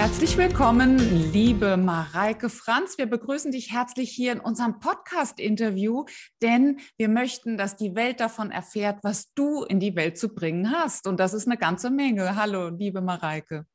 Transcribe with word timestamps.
Herzlich 0.00 0.38
willkommen, 0.38 0.96
liebe 1.30 1.76
Mareike 1.76 2.48
Franz. 2.48 2.96
Wir 2.96 3.04
begrüßen 3.04 3.52
dich 3.52 3.70
herzlich 3.70 4.10
hier 4.10 4.32
in 4.32 4.40
unserem 4.40 4.80
Podcast-Interview, 4.80 6.06
denn 6.40 6.80
wir 6.96 7.10
möchten, 7.10 7.58
dass 7.58 7.76
die 7.76 7.94
Welt 7.94 8.18
davon 8.18 8.50
erfährt, 8.50 9.00
was 9.02 9.34
du 9.34 9.62
in 9.62 9.78
die 9.78 9.94
Welt 9.96 10.16
zu 10.16 10.30
bringen 10.30 10.70
hast. 10.70 11.06
Und 11.06 11.20
das 11.20 11.34
ist 11.34 11.46
eine 11.46 11.58
ganze 11.58 11.90
Menge. 11.90 12.34
Hallo, 12.34 12.70
liebe 12.70 13.02
Mareike. 13.02 13.66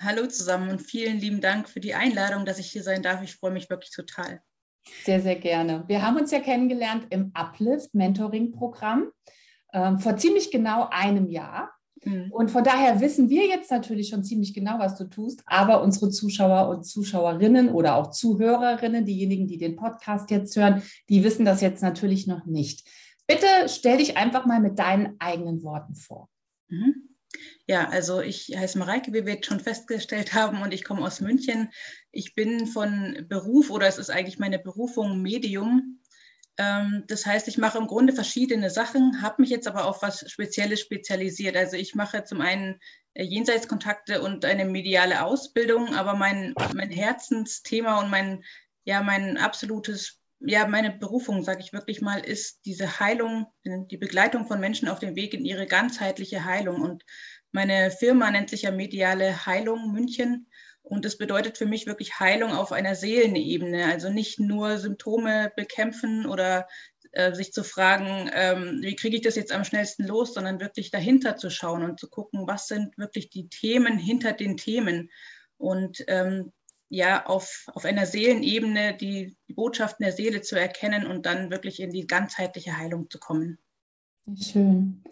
Hallo 0.00 0.26
zusammen 0.26 0.70
und 0.70 0.80
vielen 0.80 1.18
lieben 1.18 1.42
Dank 1.42 1.68
für 1.68 1.80
die 1.80 1.92
Einladung, 1.94 2.46
dass 2.46 2.58
ich 2.58 2.70
hier 2.70 2.82
sein 2.82 3.02
darf. 3.02 3.22
Ich 3.22 3.36
freue 3.36 3.52
mich 3.52 3.68
wirklich 3.68 3.90
total. 3.90 4.40
Sehr, 5.04 5.20
sehr 5.20 5.36
gerne. 5.36 5.84
Wir 5.86 6.00
haben 6.00 6.16
uns 6.16 6.30
ja 6.30 6.40
kennengelernt 6.40 7.08
im 7.10 7.30
Uplift 7.34 7.94
Mentoring 7.94 8.52
Programm 8.52 9.12
ähm, 9.74 9.98
vor 9.98 10.16
ziemlich 10.16 10.50
genau 10.50 10.88
einem 10.90 11.26
Jahr. 11.28 11.77
Mhm. 12.04 12.30
Und 12.30 12.50
von 12.50 12.64
daher 12.64 13.00
wissen 13.00 13.28
wir 13.28 13.46
jetzt 13.46 13.70
natürlich 13.70 14.08
schon 14.08 14.24
ziemlich 14.24 14.54
genau, 14.54 14.78
was 14.78 14.96
du 14.96 15.04
tust, 15.04 15.42
aber 15.46 15.82
unsere 15.82 16.10
Zuschauer 16.10 16.68
und 16.68 16.84
Zuschauerinnen 16.84 17.70
oder 17.70 17.96
auch 17.96 18.10
Zuhörerinnen, 18.10 19.04
diejenigen, 19.04 19.46
die 19.46 19.58
den 19.58 19.76
Podcast 19.76 20.30
jetzt 20.30 20.56
hören, 20.56 20.82
die 21.08 21.24
wissen 21.24 21.44
das 21.44 21.60
jetzt 21.60 21.82
natürlich 21.82 22.26
noch 22.26 22.46
nicht. 22.46 22.86
Bitte 23.26 23.46
stell 23.66 23.98
dich 23.98 24.16
einfach 24.16 24.46
mal 24.46 24.60
mit 24.60 24.78
deinen 24.78 25.16
eigenen 25.18 25.62
Worten 25.62 25.94
vor. 25.94 26.28
Mhm. 26.68 27.08
Ja, 27.66 27.88
also 27.88 28.20
ich 28.20 28.56
heiße 28.56 28.78
Mareike, 28.78 29.12
wie 29.12 29.26
wir 29.26 29.34
jetzt 29.34 29.46
schon 29.46 29.60
festgestellt 29.60 30.32
haben, 30.32 30.62
und 30.62 30.72
ich 30.72 30.84
komme 30.84 31.04
aus 31.04 31.20
München. 31.20 31.68
Ich 32.10 32.34
bin 32.34 32.66
von 32.66 33.26
Beruf 33.28 33.70
oder 33.70 33.86
es 33.86 33.98
ist 33.98 34.10
eigentlich 34.10 34.38
meine 34.38 34.58
Berufung 34.58 35.20
Medium 35.20 35.97
das 36.58 37.24
heißt, 37.24 37.46
ich 37.46 37.56
mache 37.56 37.78
im 37.78 37.86
Grunde 37.86 38.12
verschiedene 38.12 38.68
Sachen, 38.68 39.22
habe 39.22 39.42
mich 39.42 39.50
jetzt 39.50 39.68
aber 39.68 39.84
auf 39.84 40.02
was 40.02 40.28
Spezielles 40.28 40.80
spezialisiert. 40.80 41.56
Also 41.56 41.76
ich 41.76 41.94
mache 41.94 42.24
zum 42.24 42.40
einen 42.40 42.80
äh, 43.14 43.22
Jenseitskontakte 43.22 44.20
und 44.22 44.44
eine 44.44 44.64
mediale 44.64 45.22
Ausbildung, 45.22 45.94
aber 45.94 46.14
mein, 46.14 46.54
mein 46.74 46.90
Herzensthema 46.90 48.00
und 48.00 48.10
mein, 48.10 48.42
ja, 48.84 49.02
mein 49.04 49.36
absolutes, 49.36 50.20
ja, 50.40 50.66
meine 50.66 50.90
Berufung, 50.90 51.44
sage 51.44 51.60
ich 51.60 51.72
wirklich 51.72 52.00
mal, 52.00 52.18
ist 52.18 52.60
diese 52.64 52.98
Heilung, 52.98 53.46
die 53.64 53.96
Begleitung 53.96 54.44
von 54.46 54.58
Menschen 54.58 54.88
auf 54.88 54.98
dem 54.98 55.14
Weg 55.14 55.34
in 55.34 55.44
ihre 55.44 55.66
ganzheitliche 55.66 56.44
Heilung. 56.44 56.80
Und 56.80 57.04
meine 57.52 57.92
Firma 57.92 58.32
nennt 58.32 58.50
sich 58.50 58.62
ja 58.62 58.72
Mediale 58.72 59.46
Heilung 59.46 59.92
München. 59.92 60.48
Und 60.88 61.04
das 61.04 61.18
bedeutet 61.18 61.58
für 61.58 61.66
mich 61.66 61.86
wirklich 61.86 62.18
Heilung 62.18 62.52
auf 62.52 62.72
einer 62.72 62.94
Seelenebene. 62.94 63.84
Also 63.86 64.08
nicht 64.08 64.40
nur 64.40 64.78
Symptome 64.78 65.52
bekämpfen 65.54 66.24
oder 66.24 66.66
äh, 67.12 67.34
sich 67.34 67.52
zu 67.52 67.62
fragen, 67.62 68.30
ähm, 68.32 68.78
wie 68.80 68.96
kriege 68.96 69.16
ich 69.16 69.22
das 69.22 69.36
jetzt 69.36 69.52
am 69.52 69.64
schnellsten 69.64 70.06
los, 70.06 70.32
sondern 70.32 70.60
wirklich 70.60 70.90
dahinter 70.90 71.36
zu 71.36 71.50
schauen 71.50 71.82
und 71.82 72.00
zu 72.00 72.08
gucken, 72.08 72.46
was 72.46 72.68
sind 72.68 72.96
wirklich 72.96 73.28
die 73.28 73.48
Themen 73.48 73.98
hinter 73.98 74.32
den 74.32 74.56
Themen. 74.56 75.10
Und 75.58 76.02
ähm, 76.08 76.52
ja, 76.88 77.26
auf, 77.26 77.66
auf 77.74 77.84
einer 77.84 78.06
Seelenebene 78.06 78.96
die, 78.96 79.36
die 79.46 79.52
Botschaften 79.52 80.04
der 80.04 80.14
Seele 80.14 80.40
zu 80.40 80.58
erkennen 80.58 81.06
und 81.06 81.26
dann 81.26 81.50
wirklich 81.50 81.80
in 81.80 81.90
die 81.90 82.06
ganzheitliche 82.06 82.78
Heilung 82.78 83.10
zu 83.10 83.18
kommen. 83.18 83.58
Schön. 84.40 85.04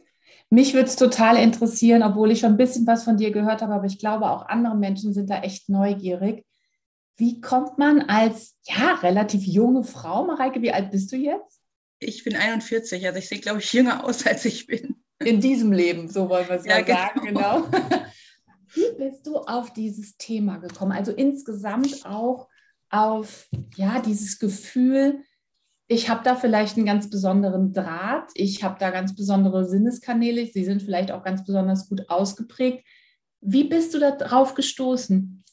Mich 0.48 0.75
würde 0.75 0.89
es 0.89 0.97
total 0.97 1.36
interessieren, 1.36 2.02
obwohl 2.02 2.30
ich 2.30 2.41
schon 2.41 2.52
ein 2.52 2.56
bisschen 2.56 2.86
was 2.86 3.05
von 3.05 3.16
dir 3.16 3.33
gehört 3.33 3.62
habe, 3.62 3.75
aber 3.75 3.86
ich 3.86 3.98
glaube, 3.98 4.30
auch 4.30 4.47
andere 4.47 4.77
Menschen 4.77 5.12
sind 5.12 5.28
da 5.28 5.41
echt 5.41 5.69
neugierig. 5.69 6.44
Wie 7.16 7.41
kommt 7.41 7.78
man 7.78 8.03
als 8.03 8.56
ja 8.64 8.94
relativ 9.03 9.44
junge 9.44 9.83
Frau, 9.83 10.25
Mareike, 10.25 10.62
wie 10.62 10.72
alt 10.72 10.91
bist 10.91 11.10
du 11.12 11.16
jetzt? 11.16 11.60
Ich 11.98 12.25
bin 12.25 12.37
41, 12.37 13.06
also 13.06 13.19
ich 13.19 13.28
sehe, 13.28 13.41
glaube 13.41 13.60
ich, 13.60 13.72
jünger 13.72 14.04
aus, 14.04 14.26
als 14.26 14.44
ich 14.44 14.66
bin. 14.66 14.97
In 15.19 15.41
diesem 15.41 15.72
Leben, 15.72 16.09
so 16.09 16.28
wollen 16.28 16.47
wir 16.47 16.56
es 16.56 16.66
ja, 16.66 16.81
mal 16.81 16.87
sagen, 16.87 17.20
genau. 17.25 17.62
genau. 17.62 17.78
Wie 18.75 18.99
bist 18.99 19.26
du 19.26 19.38
auf 19.38 19.72
dieses 19.72 20.19
Thema 20.19 20.59
gekommen? 20.59 20.93
Also 20.93 21.10
insgesamt 21.10 22.04
auch 22.04 22.49
auf 22.91 23.49
ja 23.76 24.00
dieses 24.00 24.38
Gefühl, 24.38 25.22
ich 25.88 26.08
habe 26.08 26.24
da 26.24 26.34
vielleicht 26.34 26.76
einen 26.76 26.86
ganz 26.86 27.08
besonderen 27.10 27.72
Draht, 27.72 28.30
ich 28.34 28.64
habe 28.64 28.76
da 28.78 28.91
ganz 28.91 29.14
besondere 29.14 29.64
Sinneskanäle, 29.66 30.47
sie 30.47 30.64
sind 30.64 30.82
vielleicht 30.82 31.12
auch 31.12 31.22
ganz 31.22 31.44
besonders 31.44 31.88
gut 31.88 32.08
ausgeprägt. 32.08 32.84
Wie 33.41 33.64
bist 33.64 33.94
du 33.94 34.00
da 34.00 34.10
drauf 34.10 34.54
gestoßen? 34.54 35.44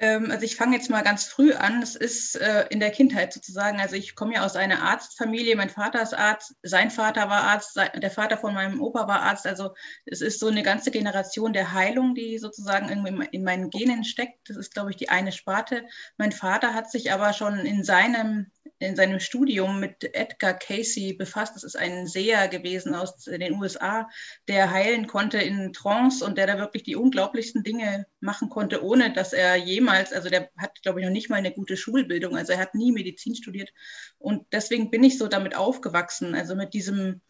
Ähm, 0.00 0.30
also 0.30 0.44
ich 0.44 0.56
fange 0.56 0.76
jetzt 0.76 0.90
mal 0.90 1.02
ganz 1.02 1.24
früh 1.24 1.52
an. 1.52 1.80
Das 1.80 1.96
ist 1.96 2.36
äh, 2.36 2.66
in 2.70 2.80
der 2.80 2.90
Kindheit 2.90 3.32
sozusagen. 3.32 3.80
Also 3.80 3.96
ich 3.96 4.14
komme 4.14 4.34
ja 4.34 4.44
aus 4.44 4.56
einer 4.56 4.82
Arztfamilie. 4.82 5.56
Mein 5.56 5.70
Vater 5.70 6.02
ist 6.02 6.14
Arzt, 6.14 6.54
sein 6.62 6.90
Vater 6.90 7.28
war 7.28 7.42
Arzt, 7.42 7.76
der 7.76 8.10
Vater 8.10 8.38
von 8.38 8.54
meinem 8.54 8.80
Opa 8.80 9.08
war 9.08 9.22
Arzt. 9.22 9.46
Also 9.46 9.74
es 10.06 10.20
ist 10.20 10.40
so 10.40 10.46
eine 10.46 10.62
ganze 10.62 10.90
Generation 10.90 11.52
der 11.52 11.72
Heilung, 11.72 12.14
die 12.14 12.38
sozusagen 12.38 12.88
in 12.88 13.44
meinen 13.44 13.70
Genen 13.70 14.04
steckt. 14.04 14.48
Das 14.48 14.56
ist, 14.56 14.72
glaube 14.72 14.90
ich, 14.90 14.96
die 14.96 15.08
eine 15.08 15.32
Sparte. 15.32 15.84
Mein 16.16 16.32
Vater 16.32 16.74
hat 16.74 16.90
sich 16.90 17.12
aber 17.12 17.32
schon 17.32 17.58
in 17.60 17.82
seinem 17.82 18.50
in 18.78 18.96
seinem 18.96 19.20
Studium 19.20 19.80
mit 19.80 20.14
Edgar 20.14 20.54
Casey 20.54 21.12
befasst. 21.12 21.56
Das 21.56 21.64
ist 21.64 21.76
ein 21.76 22.06
Seher 22.06 22.48
gewesen 22.48 22.94
aus 22.94 23.24
den 23.24 23.54
USA, 23.54 24.08
der 24.46 24.70
heilen 24.70 25.06
konnte 25.06 25.38
in 25.38 25.72
Trance 25.72 26.24
und 26.24 26.38
der 26.38 26.46
da 26.46 26.58
wirklich 26.58 26.84
die 26.84 26.96
unglaublichsten 26.96 27.62
Dinge 27.64 28.06
machen 28.20 28.48
konnte, 28.48 28.84
ohne 28.84 29.12
dass 29.12 29.32
er 29.32 29.56
jemals, 29.56 30.12
also 30.12 30.28
der 30.28 30.50
hat, 30.56 30.80
glaube 30.82 31.00
ich, 31.00 31.06
noch 31.06 31.12
nicht 31.12 31.28
mal 31.28 31.36
eine 31.36 31.52
gute 31.52 31.76
Schulbildung, 31.76 32.36
also 32.36 32.52
er 32.52 32.58
hat 32.58 32.74
nie 32.74 32.92
Medizin 32.92 33.34
studiert. 33.34 33.72
Und 34.18 34.46
deswegen 34.52 34.90
bin 34.90 35.02
ich 35.02 35.18
so 35.18 35.26
damit 35.26 35.56
aufgewachsen, 35.56 36.34
also 36.34 36.54
mit 36.54 36.72
diesem, 36.72 37.20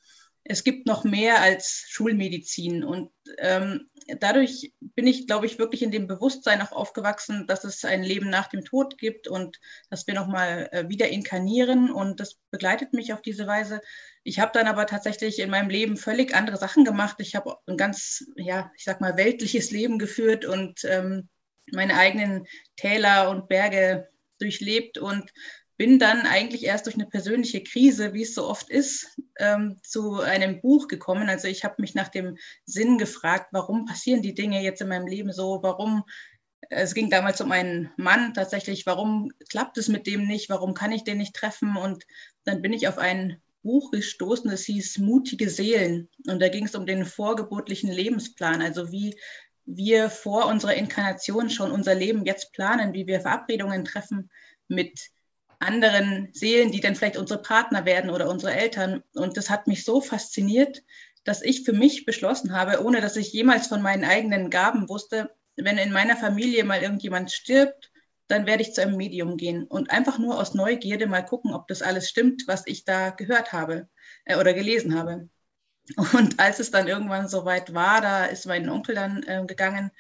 es 0.45 0.65
gibt 0.65 0.87
noch 0.87 1.05
mehr 1.05 1.41
als 1.41 1.87
Schulmedizin. 1.89 2.85
Und 2.85 3.11
ähm, 3.39 3.89
dadurch 4.21 4.73
bin 4.81 5.07
ich, 5.07 5.27
glaube 5.27 5.47
ich, 5.47 5.59
wirklich 5.59 5.83
in 5.83 5.91
dem 5.91 6.07
Bewusstsein 6.07 6.63
auch 6.63 6.73
aufgewachsen, 6.73 7.47
dass 7.47 7.65
es 7.65 7.85
ein 7.85 8.03
Leben 8.03 8.31
nach 8.31 8.49
dem 8.49 8.65
Tod 8.65 8.99
gibt 8.99 9.29
und 9.29 9.59
dass 9.91 10.07
wir 10.07 10.15
nochmal 10.15 10.69
äh, 10.73 10.89
wieder 10.89 11.09
inkarnieren. 11.09 11.91
Und 11.91 12.21
das 12.21 12.37
begleitet 12.51 12.95
mich 12.95 13.13
auf 13.13 13.21
diese 13.21 13.47
Weise. 13.47 13.81
Ich 14.23 14.41
habe 14.41 14.53
dann 14.55 14.67
aber 14.67 14.87
tatsächlich 14.87 15.39
in 15.39 15.51
meinem 15.51 15.69
Leben 15.69 15.97
völlig 15.97 16.35
andere 16.35 16.57
Sachen 16.57 16.85
gemacht. 16.85 17.17
Ich 17.19 17.35
habe 17.35 17.57
ein 17.67 17.77
ganz, 17.77 18.25
ja, 18.37 18.71
ich 18.77 18.85
sag 18.85 19.01
mal, 19.01 19.17
weltliches 19.17 19.71
Leben 19.71 19.99
geführt 19.99 20.45
und 20.45 20.85
ähm, 20.85 21.29
meine 21.73 21.97
eigenen 21.97 22.47
Täler 22.77 23.29
und 23.31 23.49
Berge 23.49 24.09
durchlebt 24.39 24.99
und 24.99 25.31
bin 25.79 26.01
dann 26.01 26.27
eigentlich 26.27 26.65
erst 26.65 26.87
durch 26.87 26.97
eine 26.97 27.07
persönliche 27.07 27.63
Krise, 27.63 28.13
wie 28.13 28.23
es 28.23 28.35
so 28.35 28.47
oft 28.47 28.69
ist, 28.69 29.17
ähm, 29.39 29.79
zu 29.85 30.21
einem 30.21 30.61
Buch 30.61 30.89
gekommen. 30.89 31.29
Also 31.29 31.47
ich 31.47 31.65
habe 31.65 31.77
mich 31.79 31.95
nach 31.95 32.09
dem 32.09 32.37
Sinn 32.65 32.99
gefragt, 32.99 33.47
warum 33.53 33.87
passieren 33.87 34.21
die 34.21 34.35
Dinge 34.35 34.61
jetzt 34.61 34.83
in 34.83 34.89
meinem 34.89 35.07
Leben 35.07 35.33
so? 35.33 35.61
Warum? 35.63 36.03
Es 36.69 36.95
ging 36.95 37.11
damals 37.11 37.41
um 37.41 37.53
einen 37.53 37.91
Mann 37.97 38.35
tatsächlich. 38.35 38.87
Warum 38.87 39.31
klappt 39.49 39.79
es 39.79 39.89
mit 39.89 40.09
dem 40.09 40.27
nicht? 40.27 40.51
Warum 40.51 40.75
kann 40.75 40.91
ich 40.91 41.05
den 41.05 41.19
nicht 41.19 41.35
treffen? 41.35 41.77
Und 41.77 42.05
dann 42.45 42.61
bin 42.61 42.73
ich 42.73 42.89
auf 42.89 42.99
ein 42.99 43.41
Buch 43.63 43.93
gestoßen, 43.93 44.51
das 44.51 44.65
hieß 44.65 44.99
Mutige 44.99 45.49
Seelen. 45.49 46.09
Und 46.27 46.43
da 46.43 46.49
ging 46.49 46.65
es 46.65 46.75
um 46.75 46.87
den 46.87 47.05
vorgeburtlichen 47.05 47.91
Lebensplan, 47.91 48.63
also 48.63 48.91
wie 48.91 49.17
wir 49.65 50.11
vor 50.11 50.47
unserer 50.47 50.75
Inkarnation 50.75 51.51
schon 51.51 51.71
unser 51.71 51.95
Leben 51.95 52.25
jetzt 52.25 52.53
planen, 52.53 52.95
wie 52.95 53.07
wir 53.07 53.21
Verabredungen 53.21 53.85
treffen 53.85 54.29
mit 54.67 55.11
anderen 55.59 56.29
Seelen, 56.33 56.71
die 56.71 56.81
dann 56.81 56.95
vielleicht 56.95 57.17
unsere 57.17 57.43
Partner 57.43 57.85
werden 57.85 58.11
oder 58.11 58.29
unsere 58.29 58.55
Eltern. 58.55 59.03
Und 59.15 59.37
das 59.37 59.51
hat 59.51 59.67
mich 59.67 59.85
so 59.85 60.01
fasziniert, 60.01 60.83
dass 61.25 61.43
ich 61.43 61.65
für 61.65 61.73
mich 61.73 62.07
beschlossen 62.07 62.53
habe, 62.53 62.83
ohne 62.85 63.01
dass 63.01 63.17
ich 63.17 63.33
jemals 63.33 63.67
von 63.67 63.83
meinen 63.83 64.05
eigenen 64.05 64.51
Gaben 64.51 64.89
wusste, 64.89 65.31
wenn 65.57 65.79
in 65.79 65.93
meiner 65.93 66.17
Familie 66.17 66.65
mal 66.65 66.83
irgendjemand 66.83 67.33
stirbt, 67.33 67.91
dann 68.29 68.47
werde 68.47 68.63
ich 68.63 68.75
zu 68.75 68.83
einem 68.83 68.97
Medium 68.97 69.37
gehen 69.37 69.65
und 69.65 69.91
einfach 69.91 70.19
nur 70.19 70.39
aus 70.39 70.55
Neugierde 70.55 71.07
mal 71.07 71.25
gucken, 71.25 71.55
ob 71.55 71.67
das 71.67 71.83
alles 71.83 72.09
stimmt, 72.09 72.45
was 72.47 72.63
ich 72.67 72.85
da 72.85 73.11
gehört 73.11 73.53
habe 73.53 73.89
äh, 74.25 74.37
oder 74.37 74.55
gelesen 74.55 74.97
habe. 74.97 75.29
Und 76.13 76.39
als 76.39 76.59
es 76.59 76.71
dann 76.71 76.87
irgendwann 76.87 77.29
soweit 77.29 77.73
war, 77.73 78.03
da 78.03 78.27
ist 78.27 78.47
mein 78.47 78.69
Onkel 78.69 78.95
dann 78.95 79.23
äh, 79.23 79.43
gegangen 79.47 79.91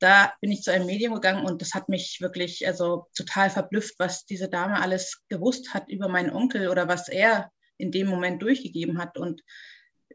da 0.00 0.32
bin 0.40 0.50
ich 0.50 0.62
zu 0.62 0.72
einem 0.72 0.86
Medium 0.86 1.14
gegangen 1.14 1.44
und 1.44 1.62
das 1.62 1.74
hat 1.74 1.88
mich 1.88 2.18
wirklich 2.20 2.66
also 2.66 3.06
total 3.14 3.50
verblüfft, 3.50 3.94
was 3.98 4.24
diese 4.24 4.48
Dame 4.48 4.80
alles 4.80 5.22
gewusst 5.28 5.74
hat 5.74 5.88
über 5.88 6.08
meinen 6.08 6.30
Onkel 6.30 6.68
oder 6.68 6.88
was 6.88 7.08
er 7.08 7.52
in 7.76 7.92
dem 7.92 8.08
Moment 8.08 8.42
durchgegeben 8.42 8.98
hat. 8.98 9.18
Und 9.18 9.42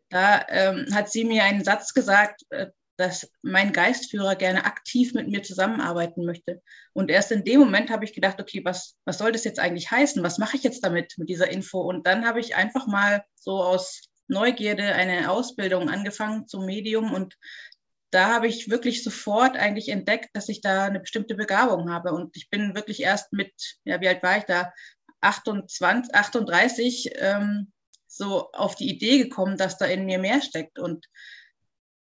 da 0.09 0.43
ähm, 0.49 0.87
hat 0.93 1.11
sie 1.11 1.23
mir 1.23 1.43
einen 1.43 1.63
Satz 1.63 1.93
gesagt, 1.93 2.41
äh, 2.49 2.67
dass 2.97 3.29
mein 3.41 3.73
Geistführer 3.73 4.35
gerne 4.35 4.65
aktiv 4.65 5.13
mit 5.13 5.27
mir 5.27 5.43
zusammenarbeiten 5.43 6.25
möchte. 6.25 6.61
Und 6.93 7.11
erst 7.11 7.31
in 7.31 7.43
dem 7.43 7.59
Moment 7.59 7.89
habe 7.89 8.05
ich 8.05 8.13
gedacht, 8.13 8.39
okay, 8.39 8.61
was, 8.63 8.95
was 9.05 9.17
soll 9.17 9.33
das 9.33 9.43
jetzt 9.43 9.59
eigentlich 9.59 9.91
heißen? 9.91 10.23
Was 10.23 10.37
mache 10.37 10.57
ich 10.57 10.63
jetzt 10.63 10.83
damit, 10.83 11.13
mit 11.17 11.29
dieser 11.29 11.49
Info? 11.49 11.81
Und 11.81 12.07
dann 12.07 12.25
habe 12.25 12.39
ich 12.39 12.55
einfach 12.55 12.87
mal 12.87 13.23
so 13.35 13.61
aus 13.61 14.09
Neugierde 14.27 14.95
eine 14.95 15.29
Ausbildung 15.29 15.89
angefangen 15.89 16.47
zum 16.47 16.65
Medium 16.65 17.13
und 17.13 17.35
da 18.15 18.29
habe 18.29 18.47
ich 18.47 18.69
wirklich 18.69 19.03
sofort 19.03 19.57
eigentlich 19.57 19.89
entdeckt, 19.89 20.29
dass 20.33 20.47
ich 20.47 20.62
da 20.62 20.85
eine 20.85 21.01
bestimmte 21.01 21.35
Begabung 21.35 21.91
habe. 21.91 22.13
Und 22.13 22.38
ich 22.38 22.50
bin 22.50 22.73
wirklich 22.73 23.01
erst 23.01 23.33
mit, 23.33 23.51
ja, 23.83 24.00
wie 24.00 24.07
alt 24.07 24.23
war 24.23 24.38
ich 24.38 24.45
da? 24.45 24.71
28, 25.19 26.15
38, 26.15 27.09
ähm, 27.15 27.73
so 28.07 28.51
auf 28.53 28.75
die 28.75 28.89
Idee 28.89 29.17
gekommen, 29.17 29.57
dass 29.57 29.77
da 29.77 29.85
in 29.85 30.06
mir 30.06 30.17
mehr 30.17 30.41
steckt. 30.41 30.79
Und 30.79 31.06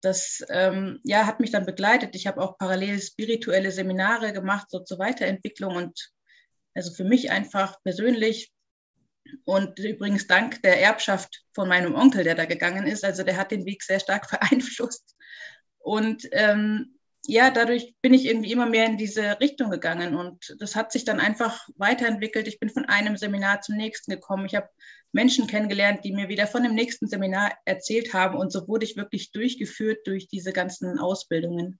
das 0.02 0.44
ähm, 0.50 1.00
ja, 1.06 1.26
hat 1.26 1.40
mich 1.40 1.52
dann 1.52 1.66
begleitet. 1.66 2.14
Ich 2.16 2.28
habe 2.28 2.42
auch 2.42 2.58
parallel 2.58 3.00
spirituelle 3.00 3.72
Seminare 3.72 4.34
gemacht, 4.34 4.68
so 4.70 4.80
zur 4.80 5.00
Weiterentwicklung 5.00 5.78
und 5.78 6.12
also 6.74 6.92
für 6.92 7.06
mich 7.06 7.32
einfach 7.32 7.82
persönlich 7.84 8.52
und 9.46 9.80
übrigens 9.80 10.28
dank 10.28 10.62
der 10.62 10.82
Erbschaft 10.82 11.44
von 11.54 11.70
meinem 11.70 11.96
Onkel, 11.96 12.24
der 12.26 12.36
da 12.36 12.46
gegangen 12.46 12.86
ist. 12.88 13.06
Also 13.06 13.24
der 13.24 13.38
hat 13.38 13.52
den 13.52 13.66
Weg 13.66 13.82
sehr 13.84 14.00
stark 14.02 14.30
beeinflusst. 14.40 15.16
Und 15.84 16.28
ähm, 16.32 16.96
ja, 17.26 17.52
dadurch 17.52 17.96
bin 18.02 18.14
ich 18.14 18.26
irgendwie 18.26 18.52
immer 18.52 18.66
mehr 18.66 18.86
in 18.86 18.98
diese 18.98 19.40
Richtung 19.40 19.70
gegangen 19.70 20.16
und 20.16 20.56
das 20.60 20.76
hat 20.76 20.92
sich 20.92 21.06
dann 21.06 21.20
einfach 21.20 21.68
weiterentwickelt. 21.76 22.48
Ich 22.48 22.60
bin 22.60 22.70
von 22.70 22.86
einem 22.86 23.16
Seminar 23.16 23.62
zum 23.62 23.76
nächsten 23.76 24.12
gekommen. 24.12 24.46
Ich 24.46 24.56
habe 24.56 24.70
Menschen 25.12 25.46
kennengelernt, 25.46 26.04
die 26.04 26.14
mir 26.14 26.30
wieder 26.30 26.48
von 26.48 26.64
dem 26.64 26.74
nächsten 26.74 27.08
Seminar 27.08 27.52
erzählt 27.66 28.14
haben 28.14 28.38
und 28.38 28.52
so 28.52 28.68
wurde 28.68 28.86
ich 28.86 28.98
wirklich 28.98 29.32
durchgeführt 29.32 30.00
durch 30.06 30.28
diese 30.30 30.52
ganzen 30.52 30.98
Ausbildungen. 30.98 31.80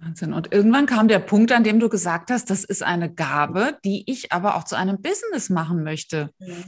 Wahnsinn. 0.00 0.34
Und 0.34 0.52
irgendwann 0.52 0.84
kam 0.84 1.08
der 1.08 1.20
Punkt, 1.20 1.52
an 1.52 1.64
dem 1.64 1.80
du 1.80 1.88
gesagt 1.88 2.30
hast, 2.30 2.50
das 2.50 2.64
ist 2.64 2.82
eine 2.82 3.12
Gabe, 3.12 3.78
die 3.82 4.04
ich 4.10 4.30
aber 4.32 4.56
auch 4.56 4.64
zu 4.64 4.76
einem 4.76 5.00
Business 5.00 5.48
machen 5.48 5.84
möchte. 5.84 6.30
Mhm. 6.38 6.64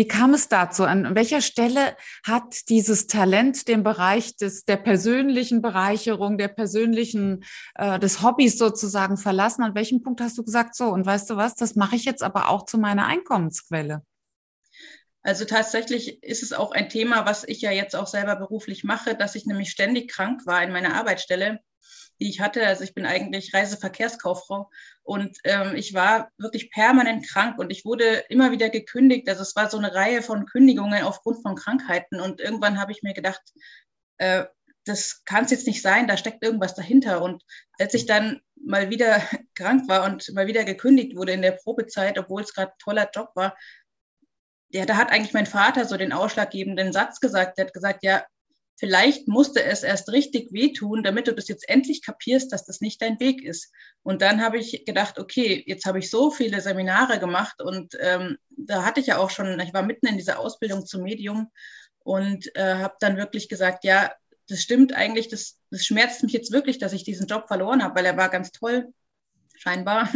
Wie 0.00 0.08
kam 0.08 0.32
es 0.32 0.48
dazu? 0.48 0.84
An 0.84 1.14
welcher 1.14 1.42
Stelle 1.42 1.94
hat 2.24 2.70
dieses 2.70 3.06
Talent 3.06 3.68
den 3.68 3.82
Bereich 3.82 4.34
des, 4.34 4.64
der 4.64 4.78
persönlichen 4.78 5.60
Bereicherung, 5.60 6.38
der 6.38 6.48
persönlichen, 6.48 7.44
äh, 7.74 7.98
des 7.98 8.22
Hobbys 8.22 8.56
sozusagen 8.56 9.18
verlassen? 9.18 9.62
An 9.62 9.74
welchem 9.74 10.02
Punkt 10.02 10.22
hast 10.22 10.38
du 10.38 10.42
gesagt, 10.42 10.74
so, 10.74 10.86
und 10.86 11.04
weißt 11.04 11.28
du 11.28 11.36
was, 11.36 11.54
das 11.54 11.74
mache 11.74 11.96
ich 11.96 12.06
jetzt 12.06 12.22
aber 12.22 12.48
auch 12.48 12.64
zu 12.64 12.78
meiner 12.78 13.08
Einkommensquelle? 13.08 14.00
Also 15.20 15.44
tatsächlich 15.44 16.22
ist 16.22 16.42
es 16.42 16.54
auch 16.54 16.72
ein 16.72 16.88
Thema, 16.88 17.26
was 17.26 17.44
ich 17.44 17.60
ja 17.60 17.70
jetzt 17.70 17.94
auch 17.94 18.06
selber 18.06 18.36
beruflich 18.36 18.84
mache, 18.84 19.14
dass 19.14 19.34
ich 19.34 19.44
nämlich 19.44 19.70
ständig 19.70 20.10
krank 20.10 20.46
war 20.46 20.62
in 20.62 20.72
meiner 20.72 20.94
Arbeitsstelle 20.94 21.60
die 22.20 22.28
ich 22.28 22.40
hatte. 22.40 22.66
Also 22.66 22.84
ich 22.84 22.94
bin 22.94 23.06
eigentlich 23.06 23.54
Reiseverkehrskauffrau 23.54 24.70
und 25.10 25.36
ähm, 25.42 25.74
ich 25.74 25.92
war 25.92 26.30
wirklich 26.38 26.70
permanent 26.70 27.28
krank 27.28 27.58
und 27.58 27.72
ich 27.72 27.84
wurde 27.84 28.22
immer 28.28 28.52
wieder 28.52 28.70
gekündigt. 28.70 29.28
Also 29.28 29.42
es 29.42 29.56
war 29.56 29.68
so 29.68 29.76
eine 29.76 29.92
Reihe 29.92 30.22
von 30.22 30.46
Kündigungen 30.46 31.02
aufgrund 31.02 31.42
von 31.42 31.56
Krankheiten 31.56 32.20
und 32.20 32.40
irgendwann 32.40 32.78
habe 32.78 32.92
ich 32.92 33.02
mir 33.02 33.12
gedacht, 33.12 33.42
äh, 34.18 34.44
das 34.84 35.24
kann 35.24 35.46
es 35.46 35.50
jetzt 35.50 35.66
nicht 35.66 35.82
sein, 35.82 36.06
da 36.06 36.16
steckt 36.16 36.44
irgendwas 36.44 36.76
dahinter. 36.76 37.22
Und 37.22 37.42
als 37.80 37.94
ich 37.94 38.06
dann 38.06 38.40
mal 38.54 38.88
wieder 38.90 39.20
krank 39.56 39.88
war 39.88 40.04
und 40.04 40.32
mal 40.32 40.46
wieder 40.46 40.62
gekündigt 40.62 41.16
wurde 41.16 41.32
in 41.32 41.42
der 41.42 41.58
Probezeit, 41.60 42.16
obwohl 42.16 42.42
es 42.42 42.54
gerade 42.54 42.70
ein 42.70 42.78
toller 42.78 43.10
Job 43.12 43.30
war, 43.34 43.58
ja, 44.68 44.86
da 44.86 44.96
hat 44.96 45.10
eigentlich 45.10 45.34
mein 45.34 45.46
Vater 45.46 45.86
so 45.86 45.96
den 45.96 46.12
ausschlaggebenden 46.12 46.92
Satz 46.92 47.18
gesagt. 47.18 47.58
Der 47.58 47.66
hat 47.66 47.74
gesagt, 47.74 48.04
ja, 48.04 48.22
vielleicht 48.80 49.28
musste 49.28 49.62
es 49.62 49.82
erst 49.82 50.08
richtig 50.08 50.52
wehtun, 50.52 51.02
damit 51.02 51.28
du 51.28 51.34
das 51.34 51.48
jetzt 51.48 51.68
endlich 51.68 52.02
kapierst, 52.02 52.50
dass 52.50 52.64
das 52.64 52.80
nicht 52.80 53.00
dein 53.02 53.20
Weg 53.20 53.44
ist. 53.44 53.70
Und 54.02 54.22
dann 54.22 54.42
habe 54.42 54.58
ich 54.58 54.86
gedacht, 54.86 55.18
okay, 55.18 55.62
jetzt 55.66 55.84
habe 55.84 55.98
ich 55.98 56.08
so 56.08 56.30
viele 56.30 56.62
Seminare 56.62 57.20
gemacht 57.20 57.60
und 57.60 57.96
ähm, 58.00 58.38
da 58.48 58.84
hatte 58.84 59.00
ich 59.00 59.08
ja 59.08 59.18
auch 59.18 59.28
schon, 59.28 59.60
ich 59.60 59.74
war 59.74 59.82
mitten 59.82 60.06
in 60.06 60.16
dieser 60.16 60.38
Ausbildung 60.40 60.86
zum 60.86 61.02
Medium 61.02 61.50
und 61.98 62.56
äh, 62.56 62.76
habe 62.76 62.94
dann 63.00 63.18
wirklich 63.18 63.50
gesagt, 63.50 63.84
ja, 63.84 64.12
das 64.48 64.62
stimmt 64.62 64.94
eigentlich, 64.94 65.28
das, 65.28 65.58
das 65.70 65.84
schmerzt 65.84 66.22
mich 66.22 66.32
jetzt 66.32 66.50
wirklich, 66.50 66.78
dass 66.78 66.94
ich 66.94 67.04
diesen 67.04 67.26
Job 67.26 67.48
verloren 67.48 67.84
habe, 67.84 67.96
weil 67.96 68.06
er 68.06 68.16
war 68.16 68.30
ganz 68.30 68.50
toll, 68.50 68.92
scheinbar. 69.58 70.08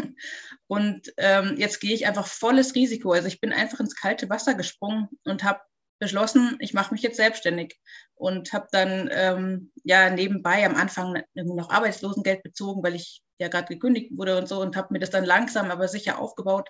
Und 0.67 1.13
ähm, 1.19 1.57
jetzt 1.59 1.81
gehe 1.81 1.95
ich 1.95 2.07
einfach 2.07 2.27
volles 2.27 2.75
Risiko. 2.75 3.13
Also 3.13 3.29
ich 3.29 3.41
bin 3.41 3.53
einfach 3.53 3.79
ins 3.81 3.95
kalte 3.95 4.31
Wasser 4.31 4.55
gesprungen 4.55 5.09
und 5.25 5.45
habe 5.45 5.61
beschlossen, 6.05 6.56
ich 6.61 6.75
mache 6.75 6.93
mich 6.93 7.03
jetzt 7.03 7.17
selbstständig 7.17 7.81
und 8.15 8.53
habe 8.53 8.69
dann 8.71 9.09
ähm, 9.12 9.73
ja 9.85 10.11
nebenbei 10.11 10.65
am 10.65 10.77
Anfang 10.77 11.23
noch 11.35 11.71
Arbeitslosengeld 11.71 12.43
bezogen, 12.43 12.83
weil 12.83 12.95
ich 12.95 13.23
ja 13.39 13.49
gerade 13.49 13.73
gekündigt 13.73 14.17
wurde 14.17 14.39
und 14.39 14.49
so 14.49 14.61
und 14.61 14.77
habe 14.77 14.89
mir 14.93 15.01
das 15.01 15.11
dann 15.11 15.25
langsam 15.25 15.71
aber 15.71 15.89
sicher 15.89 16.19
aufgebaut. 16.19 16.69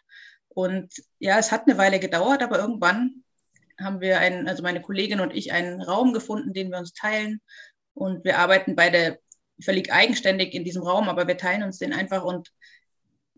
Und 0.49 0.93
ja, 1.19 1.39
es 1.39 1.53
hat 1.53 1.67
eine 1.67 1.79
Weile 1.79 1.99
gedauert, 1.99 2.43
aber 2.43 2.59
irgendwann 2.59 3.25
haben 3.81 4.01
wir 4.01 4.21
einen, 4.21 4.49
also 4.49 4.63
meine 4.63 4.81
Kollegin 4.81 5.21
und 5.21 5.35
ich, 5.35 5.53
einen 5.53 5.83
Raum 5.83 6.13
gefunden, 6.13 6.53
den 6.53 6.71
wir 6.71 6.79
uns 6.79 6.93
teilen. 6.93 7.41
Und 7.93 8.25
wir 8.25 8.39
arbeiten 8.39 8.77
beide 8.77 9.19
völlig 9.61 9.93
eigenständig 9.93 10.55
in 10.55 10.65
diesem 10.65 10.83
Raum, 10.83 11.09
aber 11.09 11.27
wir 11.27 11.37
teilen 11.37 11.63
uns 11.65 11.79
den 11.79 11.93
einfach 11.93 12.25
und 12.25 12.51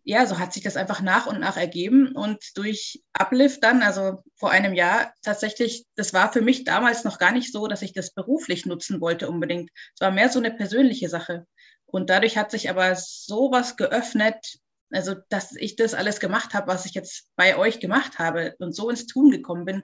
ja, 0.09 0.25
so 0.25 0.39
hat 0.39 0.53
sich 0.53 0.63
das 0.63 0.77
einfach 0.77 1.03
nach 1.03 1.27
und 1.27 1.41
nach 1.41 1.57
ergeben 1.57 2.13
und 2.13 2.39
durch 2.55 3.03
Uplift 3.13 3.65
dann, 3.65 3.83
also 3.83 4.23
vor 4.37 4.53
einem 4.53 4.73
Jahr 4.73 5.13
tatsächlich, 5.23 5.85
das 5.97 6.15
war 6.15 6.33
für 6.33 6.43
mich 6.43 6.63
damals 6.63 7.03
noch 7.03 7.19
gar 7.19 7.33
nicht 7.33 7.53
so, 7.53 7.67
dass 7.67 7.83
ich 7.83 7.93
das 7.93 8.15
beruflich 8.15 8.67
nutzen 8.67 9.01
wollte 9.01 9.29
unbedingt. 9.29 9.69
Es 9.95 10.01
war 10.01 10.13
mehr 10.13 10.29
so 10.29 10.39
eine 10.39 10.53
persönliche 10.53 11.09
Sache. 11.09 11.45
Und 11.87 12.09
dadurch 12.09 12.39
hat 12.39 12.53
sich 12.53 12.71
aber 12.71 12.95
sowas 12.95 13.77
geöffnet, 13.77 14.61
also 14.93 15.17
dass 15.29 15.57
ich 15.57 15.75
das 15.75 15.93
alles 15.93 16.21
gemacht 16.21 16.55
habe, 16.55 16.69
was 16.69 16.87
ich 16.87 16.95
jetzt 16.95 17.29
bei 17.35 17.57
euch 17.57 17.81
gemacht 17.81 18.21
habe 18.21 18.55
und 18.61 18.77
so 18.77 18.89
ins 18.89 19.09
Tun 19.09 19.33
gekommen 19.33 19.65
bin, 19.65 19.83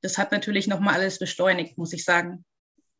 das 0.00 0.16
hat 0.16 0.32
natürlich 0.32 0.66
nochmal 0.66 0.94
alles 0.94 1.18
beschleunigt, 1.18 1.76
muss 1.76 1.92
ich 1.92 2.04
sagen. 2.04 2.42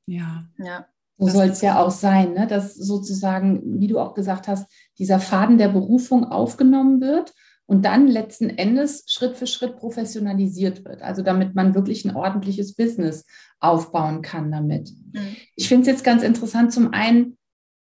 Ja. 0.04 0.44
Ja. 0.58 0.86
So 1.18 1.28
soll 1.28 1.46
es 1.46 1.60
ja 1.60 1.80
auch 1.80 1.90
sein, 1.90 2.34
ne? 2.34 2.46
dass 2.46 2.74
sozusagen, 2.74 3.80
wie 3.80 3.88
du 3.88 3.98
auch 3.98 4.14
gesagt 4.14 4.46
hast, 4.46 4.70
dieser 4.98 5.18
Faden 5.18 5.58
der 5.58 5.68
Berufung 5.68 6.24
aufgenommen 6.24 7.00
wird 7.00 7.34
und 7.66 7.84
dann 7.84 8.06
letzten 8.06 8.50
Endes 8.50 9.04
Schritt 9.06 9.36
für 9.36 9.46
Schritt 9.46 9.76
professionalisiert 9.76 10.84
wird. 10.84 11.02
Also 11.02 11.22
damit 11.22 11.54
man 11.54 11.74
wirklich 11.74 12.04
ein 12.04 12.14
ordentliches 12.14 12.74
Business 12.74 13.26
aufbauen 13.58 14.22
kann 14.22 14.50
damit. 14.50 14.92
Mhm. 15.12 15.36
Ich 15.56 15.68
finde 15.68 15.82
es 15.82 15.88
jetzt 15.88 16.04
ganz 16.04 16.22
interessant, 16.22 16.72
zum 16.72 16.92
einen, 16.92 17.36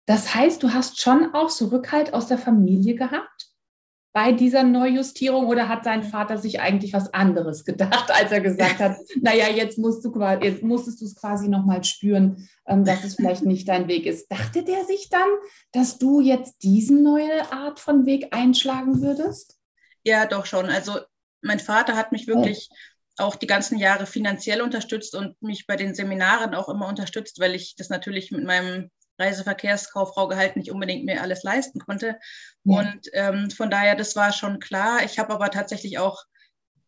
das 0.06 0.34
heißt, 0.34 0.62
du 0.62 0.72
hast 0.72 1.00
schon 1.00 1.34
auch 1.34 1.50
so 1.50 1.66
Rückhalt 1.66 2.14
aus 2.14 2.28
der 2.28 2.38
Familie 2.38 2.94
gehabt? 2.94 3.45
Bei 4.16 4.32
dieser 4.32 4.62
Neujustierung 4.62 5.46
oder 5.46 5.68
hat 5.68 5.84
sein 5.84 6.02
Vater 6.02 6.38
sich 6.38 6.58
eigentlich 6.58 6.94
was 6.94 7.12
anderes 7.12 7.66
gedacht, 7.66 8.10
als 8.10 8.32
er 8.32 8.40
gesagt 8.40 8.78
hat, 8.78 8.96
naja, 9.20 9.50
jetzt 9.50 9.76
musst 9.76 10.02
du 10.06 10.22
jetzt 10.40 10.62
musstest 10.62 11.02
du 11.02 11.04
es 11.04 11.16
quasi 11.16 11.48
nochmal 11.48 11.84
spüren, 11.84 12.48
ähm, 12.66 12.86
dass 12.86 13.04
es 13.04 13.16
vielleicht 13.16 13.42
nicht 13.42 13.68
dein 13.68 13.88
Weg 13.88 14.06
ist. 14.06 14.32
Dachte 14.32 14.64
der 14.64 14.86
sich 14.86 15.10
dann, 15.10 15.28
dass 15.72 15.98
du 15.98 16.22
jetzt 16.22 16.62
diese 16.62 16.94
neue 16.94 17.52
Art 17.52 17.78
von 17.78 18.06
Weg 18.06 18.34
einschlagen 18.34 19.02
würdest? 19.02 19.58
Ja, 20.02 20.24
doch 20.24 20.46
schon. 20.46 20.64
Also 20.70 20.98
mein 21.42 21.60
Vater 21.60 21.94
hat 21.94 22.10
mich 22.10 22.26
wirklich 22.26 22.70
auch 23.18 23.36
die 23.36 23.46
ganzen 23.46 23.76
Jahre 23.76 24.06
finanziell 24.06 24.62
unterstützt 24.62 25.14
und 25.14 25.42
mich 25.42 25.66
bei 25.66 25.76
den 25.76 25.94
Seminaren 25.94 26.54
auch 26.54 26.70
immer 26.70 26.88
unterstützt, 26.88 27.38
weil 27.38 27.54
ich 27.54 27.76
das 27.76 27.90
natürlich 27.90 28.30
mit 28.30 28.44
meinem 28.44 28.90
Reiseverkehrskauffrau 29.18 30.28
Gehalt 30.28 30.56
nicht 30.56 30.70
unbedingt 30.70 31.04
mehr 31.04 31.22
alles 31.22 31.42
leisten 31.42 31.80
konnte. 31.80 32.18
Ja. 32.64 32.80
Und 32.80 33.08
ähm, 33.12 33.50
von 33.50 33.70
daher, 33.70 33.94
das 33.94 34.16
war 34.16 34.32
schon 34.32 34.58
klar. 34.58 35.04
Ich 35.04 35.18
habe 35.18 35.32
aber 35.32 35.50
tatsächlich 35.50 35.98
auch 35.98 36.24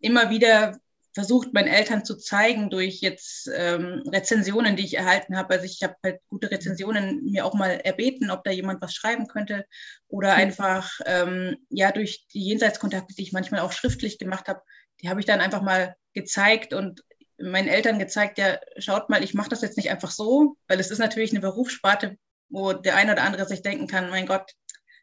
immer 0.00 0.30
wieder 0.30 0.78
versucht, 1.18 1.52
meinen 1.52 1.66
Eltern 1.66 2.04
zu 2.04 2.16
zeigen 2.16 2.70
durch 2.70 3.00
jetzt 3.00 3.50
ähm, 3.52 4.04
Rezensionen, 4.06 4.76
die 4.76 4.85
ich 4.85 4.97
erhalten 4.97 5.37
habe. 5.37 5.54
Also 5.54 5.64
ich 5.64 5.82
habe 5.82 5.97
halt 6.04 6.20
gute 6.28 6.50
Rezensionen 6.50 7.25
mir 7.25 7.44
auch 7.44 7.54
mal 7.54 7.70
erbeten, 7.70 8.30
ob 8.30 8.44
da 8.44 8.52
jemand 8.52 8.80
was 8.80 8.94
schreiben 8.94 9.26
könnte 9.26 9.64
oder 10.06 10.35
mhm. 10.35 10.40
einfach 10.42 10.92
ähm, 11.06 11.56
ja 11.70 11.90
durch 11.90 12.26
die 12.32 12.44
Jenseitskontakte, 12.44 13.14
die 13.16 13.23
ich 13.23 13.32
manchmal 13.32 13.62
auch 13.62 13.73
schriftlich 13.73 14.18
gemacht 14.18 14.47
habe, 14.47 14.62
die 15.02 15.08
habe 15.08 15.18
ich 15.18 15.26
dann 15.26 15.40
einfach 15.40 15.62
mal 15.62 15.97
gezeigt 16.14 16.73
und 16.73 17.02
meinen 17.38 17.68
Eltern 17.68 17.99
gezeigt, 17.99 18.38
ja, 18.38 18.59
schaut 18.78 19.09
mal, 19.09 19.23
ich 19.23 19.35
mache 19.35 19.50
das 19.50 19.62
jetzt 19.62 19.76
nicht 19.76 19.90
einfach 19.90 20.11
so, 20.11 20.57
weil 20.66 20.80
es 20.80 20.90
ist 20.90 20.99
natürlich 20.99 21.30
eine 21.30 21.40
Berufssparte, 21.40 22.16
wo 22.49 22.73
der 22.73 22.97
eine 22.97 23.12
oder 23.12 23.23
andere 23.23 23.47
sich 23.47 23.62
denken 23.62 23.87
kann, 23.87 24.11
mein 24.11 24.26
Gott, 24.26 24.52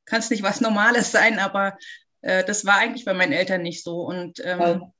kann 0.06 0.20
es 0.20 0.30
nicht 0.30 0.44
was 0.44 0.62
Normales 0.62 1.12
sein, 1.12 1.40
aber 1.40 1.78
äh, 2.22 2.44
das 2.44 2.66
war 2.66 2.78
eigentlich 2.78 3.06
bei 3.06 3.14
meinen 3.14 3.34
Eltern 3.34 3.62
nicht 3.62 3.84
so. 3.84 4.02
Und 4.02 4.40
ähm, 4.44 4.92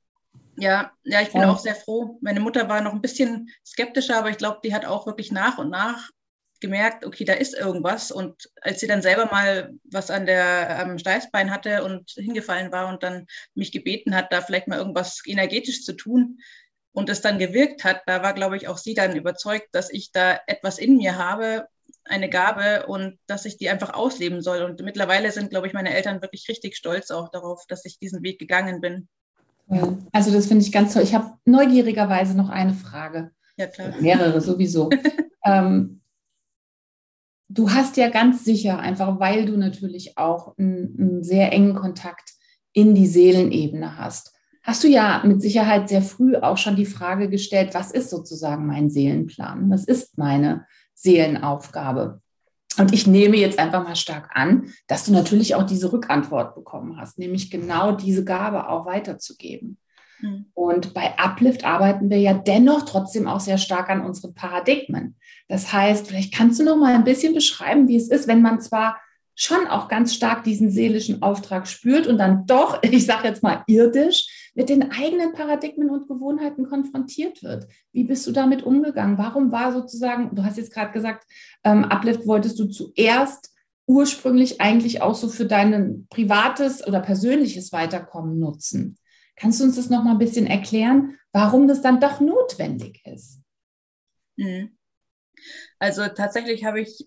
ja. 0.56 0.92
ja, 1.04 1.20
ich 1.20 1.32
bin 1.32 1.42
ja. 1.42 1.50
auch 1.50 1.58
sehr 1.58 1.74
froh. 1.74 2.18
Meine 2.20 2.40
Mutter 2.40 2.68
war 2.68 2.80
noch 2.80 2.92
ein 2.92 3.02
bisschen 3.02 3.50
skeptischer, 3.64 4.18
aber 4.18 4.30
ich 4.30 4.38
glaube, 4.38 4.60
die 4.64 4.74
hat 4.74 4.84
auch 4.84 5.06
wirklich 5.06 5.30
nach 5.30 5.58
und 5.58 5.70
nach 5.70 6.10
gemerkt, 6.60 7.04
okay, 7.04 7.24
da 7.24 7.34
ist 7.34 7.54
irgendwas. 7.54 8.10
Und 8.10 8.50
als 8.62 8.80
sie 8.80 8.86
dann 8.86 9.02
selber 9.02 9.26
mal 9.26 9.74
was 9.84 10.10
an 10.10 10.26
der 10.26 10.78
am 10.80 10.98
Steißbein 10.98 11.50
hatte 11.50 11.84
und 11.84 12.10
hingefallen 12.10 12.72
war 12.72 12.88
und 12.88 13.02
dann 13.02 13.26
mich 13.54 13.72
gebeten 13.72 14.14
hat, 14.14 14.32
da 14.32 14.40
vielleicht 14.40 14.68
mal 14.68 14.78
irgendwas 14.78 15.22
energetisch 15.26 15.82
zu 15.82 15.92
tun, 15.92 16.38
und 16.96 17.10
es 17.10 17.20
dann 17.20 17.38
gewirkt 17.38 17.84
hat, 17.84 18.00
da 18.06 18.22
war, 18.22 18.32
glaube 18.32 18.56
ich, 18.56 18.68
auch 18.68 18.78
sie 18.78 18.94
dann 18.94 19.14
überzeugt, 19.14 19.68
dass 19.72 19.92
ich 19.92 20.12
da 20.12 20.40
etwas 20.46 20.78
in 20.78 20.96
mir 20.96 21.18
habe, 21.18 21.68
eine 22.04 22.30
Gabe 22.30 22.86
und 22.86 23.18
dass 23.26 23.44
ich 23.44 23.58
die 23.58 23.68
einfach 23.68 23.92
ausleben 23.92 24.40
soll. 24.40 24.62
Und 24.62 24.80
mittlerweile 24.80 25.30
sind, 25.30 25.50
glaube 25.50 25.66
ich, 25.66 25.74
meine 25.74 25.92
Eltern 25.92 26.22
wirklich 26.22 26.48
richtig 26.48 26.74
stolz 26.74 27.10
auch 27.10 27.28
darauf, 27.28 27.66
dass 27.68 27.84
ich 27.84 27.98
diesen 27.98 28.22
Weg 28.22 28.38
gegangen 28.38 28.80
bin. 28.80 29.08
Ja, 29.68 29.94
also 30.12 30.32
das 30.32 30.46
finde 30.46 30.64
ich 30.64 30.72
ganz 30.72 30.94
toll. 30.94 31.02
Ich 31.02 31.14
habe 31.14 31.34
neugierigerweise 31.44 32.34
noch 32.34 32.48
eine 32.48 32.72
Frage. 32.72 33.30
Ja, 33.58 33.66
klar. 33.66 33.92
Mehrere 34.00 34.40
sowieso. 34.40 34.88
ähm, 35.44 36.00
du 37.50 37.72
hast 37.72 37.98
ja 37.98 38.08
ganz 38.08 38.42
sicher, 38.42 38.78
einfach 38.78 39.20
weil 39.20 39.44
du 39.44 39.58
natürlich 39.58 40.16
auch 40.16 40.56
einen, 40.56 40.96
einen 40.98 41.24
sehr 41.24 41.52
engen 41.52 41.74
Kontakt 41.74 42.30
in 42.72 42.94
die 42.94 43.06
Seelenebene 43.06 43.98
hast, 43.98 44.32
hast 44.66 44.82
du 44.82 44.88
ja 44.88 45.22
mit 45.24 45.40
Sicherheit 45.40 45.88
sehr 45.88 46.02
früh 46.02 46.36
auch 46.36 46.58
schon 46.58 46.76
die 46.76 46.86
Frage 46.86 47.30
gestellt, 47.30 47.70
was 47.72 47.92
ist 47.92 48.10
sozusagen 48.10 48.66
mein 48.66 48.90
Seelenplan? 48.90 49.70
Was 49.70 49.84
ist 49.84 50.18
meine 50.18 50.66
Seelenaufgabe? 50.94 52.20
Und 52.76 52.92
ich 52.92 53.06
nehme 53.06 53.36
jetzt 53.36 53.58
einfach 53.58 53.84
mal 53.84 53.96
stark 53.96 54.30
an, 54.34 54.72
dass 54.88 55.04
du 55.04 55.12
natürlich 55.12 55.54
auch 55.54 55.62
diese 55.62 55.92
Rückantwort 55.92 56.54
bekommen 56.54 56.98
hast, 56.98 57.18
nämlich 57.18 57.50
genau 57.50 57.92
diese 57.92 58.24
Gabe 58.24 58.68
auch 58.68 58.86
weiterzugeben. 58.86 59.78
Mhm. 60.20 60.46
Und 60.52 60.92
bei 60.92 61.16
Uplift 61.16 61.64
arbeiten 61.64 62.10
wir 62.10 62.18
ja 62.18 62.34
dennoch 62.34 62.84
trotzdem 62.84 63.28
auch 63.28 63.40
sehr 63.40 63.58
stark 63.58 63.88
an 63.88 64.04
unseren 64.04 64.34
Paradigmen. 64.34 65.16
Das 65.48 65.72
heißt, 65.72 66.08
vielleicht 66.08 66.34
kannst 66.34 66.58
du 66.58 66.64
noch 66.64 66.76
mal 66.76 66.94
ein 66.94 67.04
bisschen 67.04 67.34
beschreiben, 67.34 67.86
wie 67.88 67.96
es 67.96 68.08
ist, 68.08 68.26
wenn 68.26 68.42
man 68.42 68.60
zwar 68.60 68.98
schon 69.36 69.66
auch 69.68 69.88
ganz 69.88 70.14
stark 70.14 70.44
diesen 70.44 70.70
seelischen 70.70 71.22
Auftrag 71.22 71.68
spürt 71.68 72.06
und 72.06 72.18
dann 72.18 72.46
doch, 72.46 72.82
ich 72.82 73.06
sage 73.06 73.28
jetzt 73.28 73.42
mal 73.42 73.62
irdisch, 73.66 74.26
mit 74.56 74.70
den 74.70 74.90
eigenen 74.90 75.32
Paradigmen 75.32 75.90
und 75.90 76.08
Gewohnheiten 76.08 76.66
konfrontiert 76.66 77.42
wird. 77.42 77.68
Wie 77.92 78.04
bist 78.04 78.26
du 78.26 78.32
damit 78.32 78.62
umgegangen? 78.62 79.18
Warum 79.18 79.52
war 79.52 79.72
sozusagen, 79.72 80.34
du 80.34 80.42
hast 80.44 80.56
jetzt 80.56 80.72
gerade 80.72 80.92
gesagt, 80.92 81.26
ähm, 81.62 81.84
Uplift 81.84 82.26
wolltest 82.26 82.58
du 82.58 82.64
zuerst 82.64 83.52
ursprünglich 83.86 84.60
eigentlich 84.60 85.02
auch 85.02 85.14
so 85.14 85.28
für 85.28 85.44
dein 85.44 86.06
privates 86.08 86.84
oder 86.86 87.00
persönliches 87.00 87.70
Weiterkommen 87.72 88.38
nutzen. 88.38 88.98
Kannst 89.36 89.60
du 89.60 89.64
uns 89.64 89.76
das 89.76 89.90
noch 89.90 90.02
mal 90.02 90.12
ein 90.12 90.18
bisschen 90.18 90.46
erklären, 90.46 91.18
warum 91.32 91.68
das 91.68 91.82
dann 91.82 92.00
doch 92.00 92.20
notwendig 92.20 93.02
ist? 93.04 93.42
Mhm. 94.36 94.76
Also 95.78 96.08
tatsächlich 96.08 96.64
habe 96.64 96.80
ich, 96.80 97.06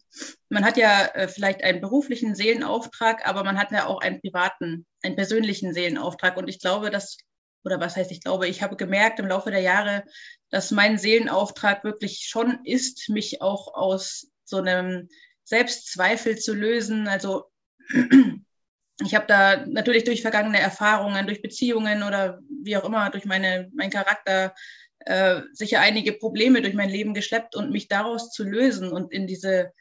man 0.50 0.64
hat 0.64 0.78
ja 0.78 1.08
äh, 1.08 1.28
vielleicht 1.28 1.64
einen 1.64 1.82
beruflichen 1.82 2.36
Seelenauftrag, 2.36 3.28
aber 3.28 3.44
man 3.44 3.58
hat 3.58 3.72
ja 3.72 3.88
auch 3.88 4.00
einen 4.02 4.22
privaten, 4.22 4.86
einen 5.02 5.16
persönlichen 5.16 5.74
Seelenauftrag. 5.74 6.38
Und 6.38 6.48
ich 6.48 6.60
glaube, 6.60 6.92
dass, 6.92 7.18
oder 7.64 7.80
was 7.80 7.96
heißt 7.96 8.12
ich 8.12 8.22
glaube, 8.22 8.48
ich 8.48 8.62
habe 8.62 8.76
gemerkt 8.76 9.20
im 9.20 9.28
Laufe 9.28 9.52
der 9.52 9.62
Jahre, 9.62 10.04
dass 10.50 10.72
mein 10.72 10.98
Seelenauftrag 10.98 11.84
wirklich 11.84 12.28
schon 12.28 12.60
ist, 12.64 13.10
mich 13.10 13.42
auch 13.42 13.74
aus 13.74 14.32
so 14.44 14.58
einem 14.58 15.10
Selbstzweifel 15.44 16.38
zu 16.38 16.54
lösen. 16.54 17.08
Also 17.08 17.46
ich 19.04 19.16
habe 19.16 19.26
da 19.28 19.66
natürlich 19.66 20.04
durch 20.04 20.22
vergangene 20.22 20.60
Erfahrungen, 20.60 21.26
durch 21.26 21.42
Beziehungen 21.42 22.04
oder 22.04 22.40
wie 22.64 22.78
auch 22.78 22.86
immer, 22.86 23.10
durch 23.10 23.26
meine, 23.26 23.70
meinen 23.74 23.92
Charakter 23.92 24.54
äh, 25.00 25.42
sicher 25.54 25.80
einige 25.80 26.14
Probleme 26.14 26.62
durch 26.62 26.74
mein 26.74 26.90
Leben 26.90 27.14
geschleppt 27.14 27.56
und 27.56 27.72
mich 27.72 27.88
daraus 27.88 28.32
zu 28.32 28.44
lösen 28.44 28.92
und 28.92 29.12
in 29.14 29.28
diese 29.28 29.72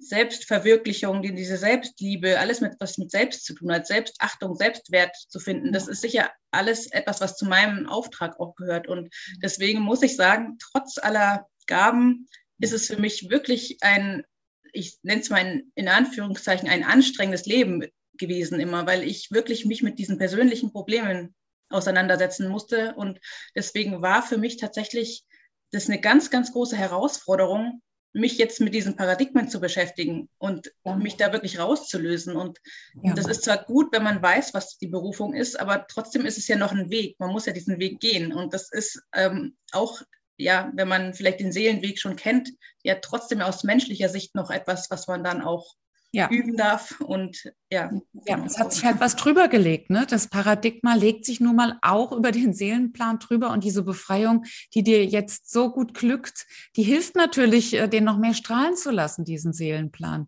Selbstverwirklichung, 0.00 1.22
diese 1.22 1.56
Selbstliebe, 1.56 2.38
alles 2.38 2.60
mit 2.60 2.74
was 2.78 2.98
mit 2.98 3.10
Selbst 3.10 3.44
zu 3.44 3.54
tun 3.54 3.72
hat, 3.72 3.86
Selbstachtung, 3.86 4.54
Selbstwert 4.54 5.16
zu 5.28 5.38
finden, 5.38 5.72
das 5.72 5.88
ist 5.88 6.00
sicher 6.00 6.30
alles 6.50 6.90
etwas, 6.92 7.20
was 7.20 7.36
zu 7.36 7.46
meinem 7.46 7.86
Auftrag 7.86 8.38
auch 8.40 8.54
gehört. 8.56 8.88
Und 8.88 9.14
deswegen 9.42 9.80
muss 9.80 10.02
ich 10.02 10.16
sagen, 10.16 10.58
trotz 10.58 10.98
aller 10.98 11.46
Gaben 11.66 12.26
ist 12.60 12.72
es 12.72 12.86
für 12.86 12.98
mich 12.98 13.30
wirklich 13.30 13.78
ein, 13.82 14.24
ich 14.72 14.98
nenne 15.02 15.20
es 15.20 15.30
mal 15.30 15.40
in, 15.40 15.72
in 15.74 15.88
Anführungszeichen, 15.88 16.68
ein 16.68 16.84
anstrengendes 16.84 17.46
Leben 17.46 17.84
gewesen 18.16 18.60
immer, 18.60 18.86
weil 18.86 19.02
ich 19.02 19.30
wirklich 19.30 19.66
mich 19.66 19.82
mit 19.82 19.98
diesen 19.98 20.18
persönlichen 20.18 20.72
Problemen 20.72 21.34
auseinandersetzen 21.68 22.48
musste. 22.48 22.94
Und 22.94 23.20
deswegen 23.54 24.02
war 24.02 24.22
für 24.22 24.38
mich 24.38 24.56
tatsächlich 24.56 25.24
das 25.72 25.88
eine 25.88 26.00
ganz, 26.00 26.30
ganz 26.30 26.52
große 26.52 26.76
Herausforderung, 26.76 27.82
mich 28.16 28.38
jetzt 28.38 28.60
mit 28.60 28.72
diesen 28.72 28.96
Paradigmen 28.96 29.48
zu 29.48 29.60
beschäftigen 29.60 30.30
und 30.38 30.72
ja. 30.84 30.96
mich 30.96 31.16
da 31.16 31.32
wirklich 31.32 31.58
rauszulösen. 31.58 32.34
Und 32.34 32.58
ja. 33.02 33.12
das 33.12 33.26
ist 33.26 33.44
zwar 33.44 33.62
gut, 33.62 33.92
wenn 33.92 34.02
man 34.02 34.22
weiß, 34.22 34.54
was 34.54 34.78
die 34.78 34.86
Berufung 34.86 35.34
ist, 35.34 35.60
aber 35.60 35.86
trotzdem 35.86 36.24
ist 36.24 36.38
es 36.38 36.48
ja 36.48 36.56
noch 36.56 36.72
ein 36.72 36.88
Weg. 36.88 37.16
Man 37.20 37.30
muss 37.30 37.44
ja 37.44 37.52
diesen 37.52 37.78
Weg 37.78 38.00
gehen. 38.00 38.32
Und 38.32 38.54
das 38.54 38.72
ist 38.72 39.02
ähm, 39.14 39.54
auch, 39.72 40.00
ja, 40.38 40.72
wenn 40.74 40.88
man 40.88 41.12
vielleicht 41.12 41.40
den 41.40 41.52
Seelenweg 41.52 41.98
schon 41.98 42.16
kennt, 42.16 42.50
ja 42.82 42.94
trotzdem 42.94 43.42
aus 43.42 43.64
menschlicher 43.64 44.08
Sicht 44.08 44.34
noch 44.34 44.50
etwas, 44.50 44.90
was 44.90 45.06
man 45.06 45.22
dann 45.22 45.42
auch 45.42 45.74
ja. 46.12 46.28
üben 46.30 46.56
darf. 46.56 47.00
Und 47.00 47.52
ja. 47.70 47.90
Ja, 48.26 48.42
es 48.44 48.58
hat 48.58 48.72
sich 48.72 48.84
halt 48.84 49.00
was 49.00 49.16
drüber 49.16 49.48
gelegt. 49.48 49.90
Ne? 49.90 50.06
Das 50.08 50.28
Paradigma 50.28 50.94
legt 50.94 51.24
sich 51.24 51.40
nun 51.40 51.56
mal 51.56 51.78
auch 51.82 52.12
über 52.12 52.32
den 52.32 52.54
Seelenplan 52.54 53.18
drüber 53.18 53.50
und 53.50 53.64
diese 53.64 53.82
Befreiung, 53.82 54.44
die 54.74 54.82
dir 54.82 55.04
jetzt 55.04 55.50
so 55.50 55.70
gut 55.70 55.94
glückt, 55.94 56.46
die 56.76 56.82
hilft 56.82 57.16
natürlich, 57.16 57.74
äh, 57.74 57.88
den 57.88 58.04
noch 58.04 58.18
mehr 58.18 58.34
strahlen 58.34 58.76
zu 58.76 58.90
lassen, 58.90 59.24
diesen 59.24 59.52
Seelenplan. 59.52 60.26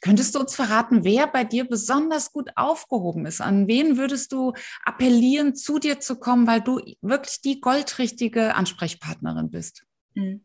Könntest 0.00 0.34
du 0.34 0.40
uns 0.40 0.54
verraten, 0.54 1.04
wer 1.04 1.26
bei 1.26 1.44
dir 1.44 1.64
besonders 1.64 2.32
gut 2.32 2.50
aufgehoben 2.56 3.26
ist? 3.26 3.40
An 3.40 3.68
wen 3.68 3.96
würdest 3.96 4.32
du 4.32 4.52
appellieren, 4.84 5.54
zu 5.54 5.78
dir 5.78 6.00
zu 6.00 6.16
kommen, 6.16 6.46
weil 6.46 6.60
du 6.60 6.80
wirklich 7.00 7.40
die 7.40 7.60
goldrichtige 7.60 8.54
Ansprechpartnerin 8.54 9.50
bist? 9.50 9.84
Mhm. 10.14 10.44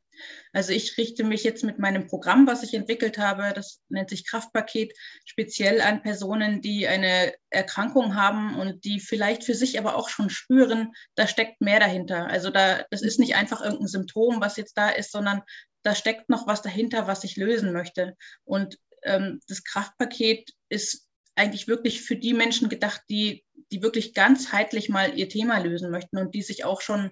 Also 0.51 0.71
ich 0.71 0.97
richte 0.97 1.23
mich 1.23 1.43
jetzt 1.43 1.63
mit 1.63 1.79
meinem 1.79 2.07
Programm, 2.07 2.45
was 2.45 2.61
ich 2.63 2.73
entwickelt 2.73 3.17
habe, 3.17 3.51
das 3.55 3.81
nennt 3.89 4.09
sich 4.09 4.27
Kraftpaket, 4.27 4.93
speziell 5.25 5.81
an 5.81 6.03
Personen, 6.03 6.61
die 6.61 6.87
eine 6.87 7.33
Erkrankung 7.49 8.15
haben 8.15 8.55
und 8.59 8.85
die 8.85 8.99
vielleicht 8.99 9.43
für 9.43 9.55
sich 9.55 9.79
aber 9.79 9.95
auch 9.95 10.09
schon 10.09 10.29
spüren, 10.29 10.93
da 11.15 11.27
steckt 11.27 11.61
mehr 11.61 11.79
dahinter. 11.79 12.27
Also 12.27 12.51
da, 12.51 12.85
das 12.91 13.01
ist 13.01 13.19
nicht 13.19 13.35
einfach 13.35 13.61
irgendein 13.61 13.87
Symptom, 13.87 14.39
was 14.39 14.57
jetzt 14.57 14.77
da 14.77 14.89
ist, 14.89 15.11
sondern 15.11 15.41
da 15.81 15.95
steckt 15.95 16.29
noch 16.29 16.47
was 16.47 16.61
dahinter, 16.61 17.07
was 17.07 17.23
ich 17.23 17.35
lösen 17.35 17.73
möchte. 17.73 18.15
Und 18.43 18.77
ähm, 19.03 19.39
das 19.47 19.63
Kraftpaket 19.63 20.51
ist 20.69 21.07
eigentlich 21.35 21.67
wirklich 21.67 22.01
für 22.03 22.15
die 22.15 22.33
Menschen 22.33 22.69
gedacht, 22.69 23.01
die, 23.09 23.43
die 23.71 23.81
wirklich 23.81 24.13
ganzheitlich 24.13 24.89
mal 24.89 25.17
ihr 25.17 25.29
Thema 25.29 25.57
lösen 25.57 25.89
möchten 25.89 26.17
und 26.17 26.35
die 26.35 26.43
sich 26.43 26.63
auch 26.63 26.81
schon 26.81 27.11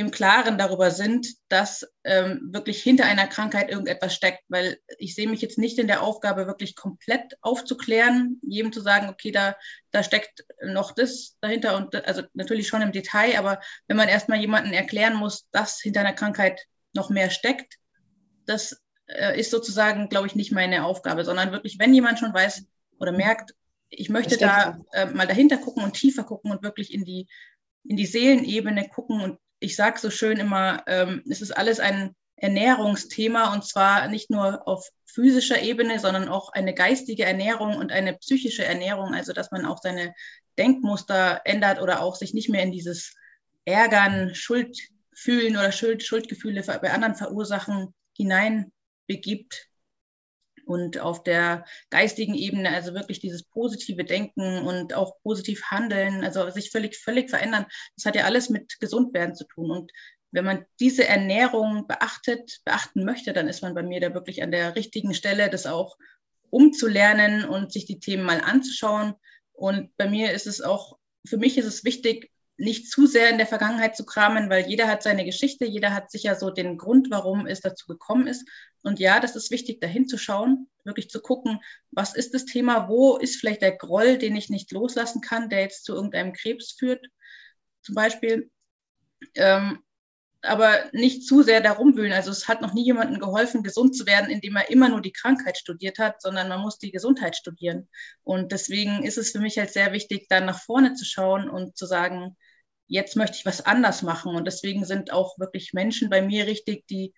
im 0.00 0.10
Klaren 0.10 0.56
darüber 0.56 0.90
sind, 0.90 1.28
dass 1.48 1.86
ähm, 2.04 2.48
wirklich 2.52 2.82
hinter 2.82 3.04
einer 3.04 3.26
Krankheit 3.26 3.70
irgendetwas 3.70 4.14
steckt, 4.14 4.42
weil 4.48 4.78
ich 4.98 5.14
sehe 5.14 5.28
mich 5.28 5.42
jetzt 5.42 5.58
nicht 5.58 5.78
in 5.78 5.86
der 5.86 6.02
Aufgabe, 6.02 6.46
wirklich 6.46 6.74
komplett 6.74 7.36
aufzuklären, 7.42 8.40
jedem 8.42 8.72
zu 8.72 8.80
sagen, 8.80 9.08
okay, 9.08 9.30
da, 9.30 9.56
da 9.90 10.02
steckt 10.02 10.44
noch 10.64 10.92
das 10.92 11.36
dahinter 11.40 11.76
und 11.76 11.94
also 12.06 12.22
natürlich 12.32 12.66
schon 12.66 12.82
im 12.82 12.92
Detail, 12.92 13.38
aber 13.38 13.60
wenn 13.88 13.96
man 13.96 14.08
erstmal 14.08 14.40
jemanden 14.40 14.72
erklären 14.72 15.14
muss, 15.14 15.48
dass 15.50 15.80
hinter 15.80 16.00
einer 16.00 16.14
Krankheit 16.14 16.60
noch 16.94 17.10
mehr 17.10 17.30
steckt, 17.30 17.74
das 18.46 18.80
äh, 19.06 19.38
ist 19.38 19.50
sozusagen, 19.50 20.08
glaube 20.08 20.26
ich, 20.26 20.34
nicht 20.34 20.50
meine 20.50 20.84
Aufgabe, 20.84 21.24
sondern 21.24 21.52
wirklich, 21.52 21.78
wenn 21.78 21.94
jemand 21.94 22.18
schon 22.18 22.32
weiß 22.32 22.64
oder 22.98 23.12
merkt, 23.12 23.54
ich 23.90 24.08
möchte 24.08 24.38
da 24.38 24.78
äh, 24.92 25.06
mal 25.06 25.26
dahinter 25.26 25.58
gucken 25.58 25.84
und 25.84 25.92
tiefer 25.92 26.24
gucken 26.24 26.50
und 26.50 26.62
wirklich 26.62 26.94
in 26.94 27.04
die 27.04 27.28
in 27.84 27.96
die 27.96 28.06
Seelenebene 28.06 28.88
gucken 28.88 29.20
und 29.20 29.38
ich 29.60 29.76
sage 29.76 29.98
so 29.98 30.10
schön 30.10 30.38
immer, 30.38 30.82
ähm, 30.86 31.22
es 31.28 31.42
ist 31.42 31.56
alles 31.56 31.80
ein 31.80 32.14
Ernährungsthema 32.36 33.52
und 33.52 33.64
zwar 33.64 34.08
nicht 34.08 34.30
nur 34.30 34.66
auf 34.66 34.88
physischer 35.04 35.60
Ebene, 35.60 35.98
sondern 35.98 36.28
auch 36.28 36.52
eine 36.52 36.74
geistige 36.74 37.24
Ernährung 37.24 37.76
und 37.76 37.92
eine 37.92 38.14
psychische 38.14 38.64
Ernährung, 38.64 39.14
also 39.14 39.32
dass 39.32 39.50
man 39.50 39.66
auch 39.66 39.78
seine 39.78 40.14
Denkmuster 40.58 41.42
ändert 41.44 41.80
oder 41.80 42.02
auch 42.02 42.16
sich 42.16 42.32
nicht 42.32 42.48
mehr 42.48 42.62
in 42.62 42.72
dieses 42.72 43.14
Ärgern, 43.64 44.34
Schuldfühlen 44.34 45.56
oder 45.56 45.72
Schuld, 45.72 46.02
Schuldgefühle 46.02 46.62
bei 46.62 46.92
anderen 46.92 47.14
verursachen 47.14 47.94
hineinbegibt, 48.16 49.69
und 50.70 50.98
auf 50.98 51.24
der 51.24 51.64
geistigen 51.90 52.34
Ebene, 52.34 52.70
also 52.70 52.94
wirklich 52.94 53.18
dieses 53.18 53.42
positive 53.42 54.04
Denken 54.04 54.58
und 54.58 54.94
auch 54.94 55.20
positiv 55.22 55.64
handeln, 55.64 56.24
also 56.24 56.48
sich 56.50 56.70
völlig, 56.70 56.96
völlig 56.96 57.28
verändern, 57.28 57.66
das 57.96 58.04
hat 58.04 58.14
ja 58.14 58.24
alles 58.24 58.50
mit 58.50 58.78
Gesundwerden 58.78 59.34
zu 59.34 59.44
tun. 59.46 59.70
Und 59.70 59.92
wenn 60.30 60.44
man 60.44 60.64
diese 60.78 61.06
Ernährung 61.06 61.88
beachtet, 61.88 62.60
beachten 62.64 63.04
möchte, 63.04 63.32
dann 63.32 63.48
ist 63.48 63.62
man 63.62 63.74
bei 63.74 63.82
mir 63.82 64.00
da 64.00 64.14
wirklich 64.14 64.44
an 64.44 64.52
der 64.52 64.76
richtigen 64.76 65.12
Stelle, 65.12 65.50
das 65.50 65.66
auch 65.66 65.96
umzulernen 66.50 67.44
und 67.44 67.72
sich 67.72 67.86
die 67.86 67.98
Themen 67.98 68.22
mal 68.22 68.40
anzuschauen. 68.40 69.14
Und 69.52 69.96
bei 69.96 70.08
mir 70.08 70.32
ist 70.32 70.46
es 70.46 70.60
auch, 70.60 70.98
für 71.26 71.36
mich 71.36 71.58
ist 71.58 71.66
es 71.66 71.84
wichtig, 71.84 72.29
nicht 72.60 72.90
zu 72.90 73.06
sehr 73.06 73.30
in 73.30 73.38
der 73.38 73.46
Vergangenheit 73.46 73.96
zu 73.96 74.04
kramen, 74.04 74.50
weil 74.50 74.66
jeder 74.68 74.86
hat 74.86 75.02
seine 75.02 75.24
Geschichte, 75.24 75.64
jeder 75.64 75.94
hat 75.94 76.10
sicher 76.10 76.34
so 76.34 76.50
den 76.50 76.76
Grund, 76.76 77.10
warum 77.10 77.46
es 77.46 77.60
dazu 77.60 77.86
gekommen 77.86 78.26
ist. 78.26 78.46
Und 78.82 79.00
ja, 79.00 79.18
das 79.18 79.34
ist 79.34 79.50
wichtig, 79.50 79.80
dahin 79.80 80.06
zu 80.06 80.18
schauen, 80.18 80.68
wirklich 80.84 81.08
zu 81.08 81.20
gucken, 81.20 81.60
was 81.90 82.14
ist 82.14 82.34
das 82.34 82.44
Thema, 82.44 82.88
wo 82.88 83.16
ist 83.16 83.36
vielleicht 83.36 83.62
der 83.62 83.76
Groll, 83.76 84.18
den 84.18 84.36
ich 84.36 84.50
nicht 84.50 84.70
loslassen 84.72 85.22
kann, 85.22 85.48
der 85.48 85.60
jetzt 85.60 85.84
zu 85.84 85.94
irgendeinem 85.94 86.34
Krebs 86.34 86.72
führt, 86.72 87.06
zum 87.82 87.94
Beispiel. 87.94 88.50
Ähm, 89.36 89.82
aber 90.42 90.90
nicht 90.92 91.26
zu 91.26 91.42
sehr 91.42 91.60
darum 91.60 91.96
wühlen. 91.96 92.12
Also 92.12 92.30
es 92.30 92.48
hat 92.48 92.62
noch 92.62 92.72
nie 92.72 92.84
jemandem 92.84 93.20
geholfen, 93.20 93.62
gesund 93.62 93.94
zu 93.94 94.06
werden, 94.06 94.30
indem 94.30 94.56
er 94.56 94.70
immer 94.70 94.88
nur 94.88 95.02
die 95.02 95.12
Krankheit 95.12 95.58
studiert 95.58 95.98
hat, 95.98 96.22
sondern 96.22 96.48
man 96.48 96.60
muss 96.60 96.78
die 96.78 96.90
Gesundheit 96.90 97.36
studieren. 97.36 97.88
Und 98.22 98.52
deswegen 98.52 99.02
ist 99.02 99.18
es 99.18 99.32
für 99.32 99.40
mich 99.40 99.58
halt 99.58 99.70
sehr 99.70 99.92
wichtig, 99.92 100.28
dann 100.28 100.46
nach 100.46 100.60
vorne 100.60 100.94
zu 100.94 101.04
schauen 101.04 101.50
und 101.50 101.76
zu 101.76 101.84
sagen, 101.84 102.36
jetzt 102.90 103.16
möchte 103.16 103.38
ich 103.38 103.46
was 103.46 103.64
anders 103.64 104.02
machen. 104.02 104.34
Und 104.34 104.46
deswegen 104.46 104.84
sind 104.84 105.12
auch 105.12 105.38
wirklich 105.38 105.72
Menschen 105.72 106.10
bei 106.10 106.20
mir 106.20 106.46
richtig, 106.46 106.86
die, 106.88 107.14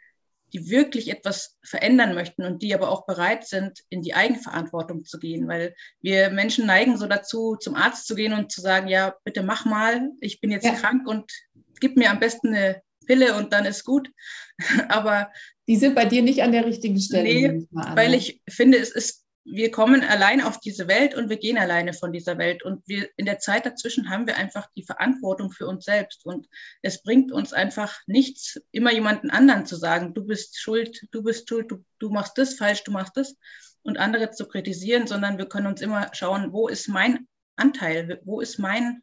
die 0.52 0.68
wirklich 0.68 1.10
etwas 1.10 1.58
verändern 1.64 2.14
möchten 2.14 2.44
und 2.44 2.62
die 2.62 2.74
aber 2.74 2.90
auch 2.90 3.06
bereit 3.06 3.48
sind, 3.48 3.80
in 3.88 4.02
die 4.02 4.14
Eigenverantwortung 4.14 5.04
zu 5.04 5.18
gehen, 5.18 5.48
weil 5.48 5.74
wir 6.02 6.30
Menschen 6.30 6.66
neigen 6.66 6.98
so 6.98 7.06
dazu, 7.06 7.56
zum 7.56 7.74
Arzt 7.74 8.06
zu 8.06 8.14
gehen 8.14 8.34
und 8.34 8.52
zu 8.52 8.60
sagen, 8.60 8.86
ja, 8.86 9.16
bitte 9.24 9.42
mach 9.42 9.64
mal, 9.64 10.10
ich 10.20 10.40
bin 10.42 10.50
jetzt 10.50 10.66
ja. 10.66 10.74
krank 10.74 11.08
und 11.08 11.32
gib 11.80 11.96
mir 11.96 12.10
am 12.10 12.20
besten 12.20 12.48
eine 12.48 12.82
Pille 13.06 13.34
und 13.36 13.54
dann 13.54 13.64
ist 13.64 13.84
gut. 13.84 14.10
aber 14.88 15.32
die 15.66 15.76
sind 15.76 15.94
bei 15.94 16.04
dir 16.04 16.22
nicht 16.22 16.42
an 16.42 16.52
der 16.52 16.66
richtigen 16.66 17.00
Stelle. 17.00 17.24
Nee, 17.24 17.66
weil 17.70 18.10
ne? 18.10 18.16
ich 18.16 18.42
finde, 18.46 18.76
es 18.76 18.90
ist 18.90 19.24
wir 19.44 19.70
kommen 19.70 20.04
allein 20.04 20.40
auf 20.40 20.60
diese 20.60 20.86
Welt 20.86 21.14
und 21.14 21.28
wir 21.28 21.36
gehen 21.36 21.58
alleine 21.58 21.92
von 21.92 22.12
dieser 22.12 22.38
Welt. 22.38 22.62
Und 22.62 22.86
wir 22.86 23.08
in 23.16 23.26
der 23.26 23.38
Zeit 23.38 23.66
dazwischen 23.66 24.08
haben 24.08 24.26
wir 24.26 24.36
einfach 24.36 24.68
die 24.76 24.84
Verantwortung 24.84 25.50
für 25.50 25.66
uns 25.66 25.84
selbst. 25.84 26.24
Und 26.24 26.48
es 26.82 27.02
bringt 27.02 27.32
uns 27.32 27.52
einfach 27.52 28.00
nichts, 28.06 28.60
immer 28.70 28.92
jemanden 28.92 29.30
anderen 29.30 29.66
zu 29.66 29.76
sagen, 29.76 30.14
du 30.14 30.24
bist 30.24 30.60
schuld, 30.60 31.06
du 31.10 31.22
bist 31.22 31.48
schuld, 31.48 31.70
du, 31.70 31.84
du 31.98 32.10
machst 32.10 32.38
das 32.38 32.54
falsch, 32.54 32.84
du 32.84 32.92
machst 32.92 33.16
das 33.16 33.36
und 33.82 33.98
andere 33.98 34.30
zu 34.30 34.46
kritisieren, 34.46 35.08
sondern 35.08 35.38
wir 35.38 35.46
können 35.46 35.66
uns 35.66 35.80
immer 35.80 36.10
schauen, 36.12 36.52
wo 36.52 36.68
ist 36.68 36.88
mein 36.88 37.26
Anteil, 37.56 38.20
wo 38.24 38.40
ist 38.40 38.58
mein 38.58 39.02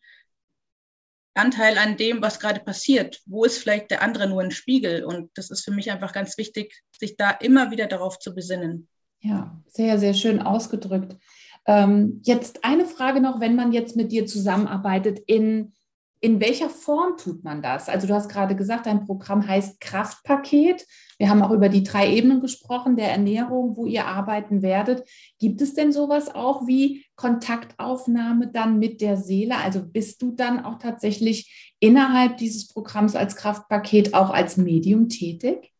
Anteil 1.33 1.77
an 1.77 1.97
dem, 1.97 2.21
was 2.21 2.39
gerade 2.39 2.61
passiert? 2.61 3.21
Wo 3.25 3.43
ist 3.43 3.59
vielleicht 3.59 3.91
der 3.91 4.01
andere 4.01 4.27
nur 4.27 4.41
ein 4.41 4.51
Spiegel? 4.51 5.03
Und 5.03 5.31
das 5.37 5.51
ist 5.51 5.63
für 5.63 5.71
mich 5.71 5.91
einfach 5.91 6.13
ganz 6.13 6.37
wichtig, 6.37 6.81
sich 6.91 7.17
da 7.17 7.29
immer 7.29 7.71
wieder 7.71 7.87
darauf 7.87 8.19
zu 8.19 8.33
besinnen. 8.33 8.87
Ja, 9.21 9.59
sehr, 9.67 9.99
sehr 9.99 10.13
schön 10.13 10.41
ausgedrückt. 10.41 11.17
Ähm, 11.65 12.21
jetzt 12.23 12.63
eine 12.63 12.85
Frage 12.85 13.21
noch, 13.21 13.39
wenn 13.39 13.55
man 13.55 13.71
jetzt 13.71 13.95
mit 13.95 14.11
dir 14.11 14.25
zusammenarbeitet, 14.25 15.19
in, 15.27 15.73
in 16.21 16.39
welcher 16.39 16.69
Form 16.69 17.17
tut 17.17 17.43
man 17.43 17.61
das? 17.61 17.89
Also 17.89 18.07
du 18.07 18.13
hast 18.13 18.29
gerade 18.29 18.55
gesagt, 18.55 18.85
dein 18.85 19.05
Programm 19.05 19.45
heißt 19.45 19.81
Kraftpaket. 19.81 20.85
Wir 21.17 21.29
haben 21.29 21.41
auch 21.41 21.51
über 21.51 21.67
die 21.67 21.83
drei 21.83 22.11
Ebenen 22.13 22.39
gesprochen, 22.39 22.95
der 22.95 23.11
Ernährung, 23.11 23.75
wo 23.75 23.85
ihr 23.85 24.05
arbeiten 24.05 24.61
werdet. 24.61 25.07
Gibt 25.37 25.61
es 25.61 25.73
denn 25.73 25.91
sowas 25.91 26.33
auch 26.33 26.65
wie 26.65 27.05
Kontaktaufnahme 27.15 28.47
dann 28.47 28.79
mit 28.79 29.01
der 29.01 29.17
Seele? 29.17 29.57
Also 29.57 29.85
bist 29.85 30.21
du 30.21 30.31
dann 30.31 30.63
auch 30.63 30.79
tatsächlich 30.79 31.73
innerhalb 31.79 32.37
dieses 32.37 32.69
Programms 32.69 33.17
als 33.17 33.35
Kraftpaket 33.35 34.13
auch 34.13 34.29
als 34.29 34.55
Medium 34.55 35.09
tätig? 35.09 35.73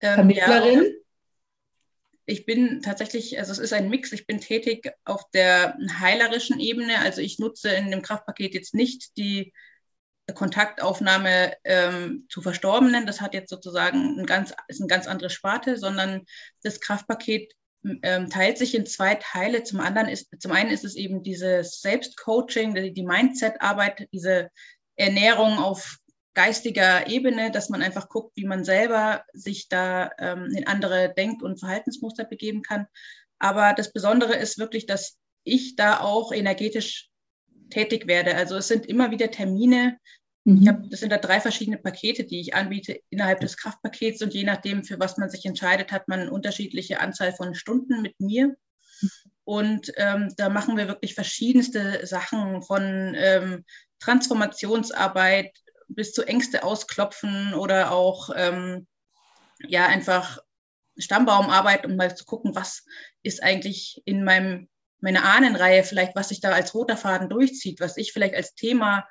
Ähm, 0.00 0.14
Vermittlerin? 0.14 0.84
Ja 0.84 0.98
ich 2.28 2.44
bin 2.44 2.82
tatsächlich, 2.82 3.38
also 3.38 3.52
es 3.52 3.58
ist 3.58 3.72
ein 3.72 3.88
Mix, 3.88 4.12
ich 4.12 4.26
bin 4.26 4.38
tätig 4.38 4.92
auf 5.06 5.22
der 5.32 5.78
heilerischen 5.98 6.60
Ebene. 6.60 6.98
Also 6.98 7.22
ich 7.22 7.38
nutze 7.38 7.70
in 7.70 7.90
dem 7.90 8.02
Kraftpaket 8.02 8.52
jetzt 8.52 8.74
nicht 8.74 9.16
die 9.16 9.54
Kontaktaufnahme 10.34 11.54
ähm, 11.64 12.26
zu 12.28 12.42
Verstorbenen. 12.42 13.06
Das 13.06 13.22
hat 13.22 13.32
jetzt 13.32 13.48
sozusagen 13.48 14.20
ein 14.20 14.26
ganz, 14.26 14.52
ist 14.68 14.78
eine 14.78 14.88
ganz 14.88 15.06
andere 15.06 15.30
Sparte, 15.30 15.78
sondern 15.78 16.26
das 16.62 16.80
Kraftpaket 16.80 17.54
ähm, 18.02 18.28
teilt 18.28 18.58
sich 18.58 18.74
in 18.74 18.84
zwei 18.84 19.14
Teile. 19.14 19.62
Zum 19.62 19.80
anderen 19.80 20.08
ist, 20.08 20.28
zum 20.38 20.52
einen 20.52 20.70
ist 20.70 20.84
es 20.84 20.96
eben 20.96 21.22
dieses 21.22 21.80
Selbstcoaching, 21.80 22.74
die, 22.74 22.92
die 22.92 23.06
Mindset-Arbeit, 23.06 24.06
diese 24.12 24.50
Ernährung 24.96 25.56
auf 25.56 25.96
geistiger 26.38 27.08
Ebene, 27.08 27.50
dass 27.50 27.68
man 27.68 27.82
einfach 27.82 28.08
guckt, 28.08 28.36
wie 28.36 28.46
man 28.46 28.62
selber 28.62 29.24
sich 29.32 29.68
da 29.68 30.08
ähm, 30.20 30.52
in 30.56 30.68
andere 30.68 31.12
Denk- 31.12 31.42
und 31.42 31.58
Verhaltensmuster 31.58 32.22
begeben 32.22 32.62
kann. 32.62 32.86
Aber 33.40 33.72
das 33.72 33.92
Besondere 33.92 34.36
ist 34.36 34.56
wirklich, 34.56 34.86
dass 34.86 35.18
ich 35.42 35.74
da 35.74 35.98
auch 35.98 36.30
energetisch 36.30 37.10
tätig 37.70 38.06
werde. 38.06 38.36
Also 38.36 38.54
es 38.54 38.68
sind 38.68 38.86
immer 38.86 39.10
wieder 39.10 39.32
Termine. 39.32 39.98
Mhm. 40.44 40.62
Ich 40.62 40.68
hab, 40.68 40.88
das 40.88 41.00
sind 41.00 41.10
da 41.10 41.16
drei 41.16 41.40
verschiedene 41.40 41.78
Pakete, 41.78 42.22
die 42.22 42.38
ich 42.38 42.54
anbiete 42.54 43.00
innerhalb 43.10 43.40
des 43.40 43.56
Kraftpakets 43.56 44.22
und 44.22 44.32
je 44.32 44.44
nachdem, 44.44 44.84
für 44.84 45.00
was 45.00 45.18
man 45.18 45.30
sich 45.30 45.44
entscheidet, 45.44 45.90
hat 45.90 46.06
man 46.06 46.20
eine 46.20 46.30
unterschiedliche 46.30 47.00
Anzahl 47.00 47.32
von 47.32 47.56
Stunden 47.56 48.00
mit 48.00 48.14
mir. 48.20 48.56
Und 49.42 49.92
ähm, 49.96 50.32
da 50.36 50.50
machen 50.50 50.76
wir 50.76 50.86
wirklich 50.86 51.14
verschiedenste 51.14 52.06
Sachen 52.06 52.62
von 52.62 53.16
ähm, 53.16 53.64
Transformationsarbeit, 53.98 55.50
bis 55.88 56.12
zu 56.12 56.24
Ängste 56.24 56.62
ausklopfen 56.62 57.54
oder 57.54 57.92
auch 57.92 58.30
ähm, 58.34 58.86
ja 59.60 59.86
einfach 59.86 60.38
Stammbaumarbeit, 60.96 61.86
um 61.86 61.96
mal 61.96 62.16
zu 62.16 62.24
gucken, 62.24 62.54
was 62.54 62.84
ist 63.22 63.42
eigentlich 63.42 64.02
in 64.04 64.24
meinem 64.24 64.68
meiner 65.00 65.24
Ahnenreihe 65.24 65.84
vielleicht, 65.84 66.16
was 66.16 66.28
sich 66.28 66.40
da 66.40 66.50
als 66.50 66.74
roter 66.74 66.96
Faden 66.96 67.28
durchzieht, 67.28 67.80
was 67.80 67.96
ich 67.96 68.12
vielleicht 68.12 68.34
als 68.34 68.54
Thema 68.54 69.06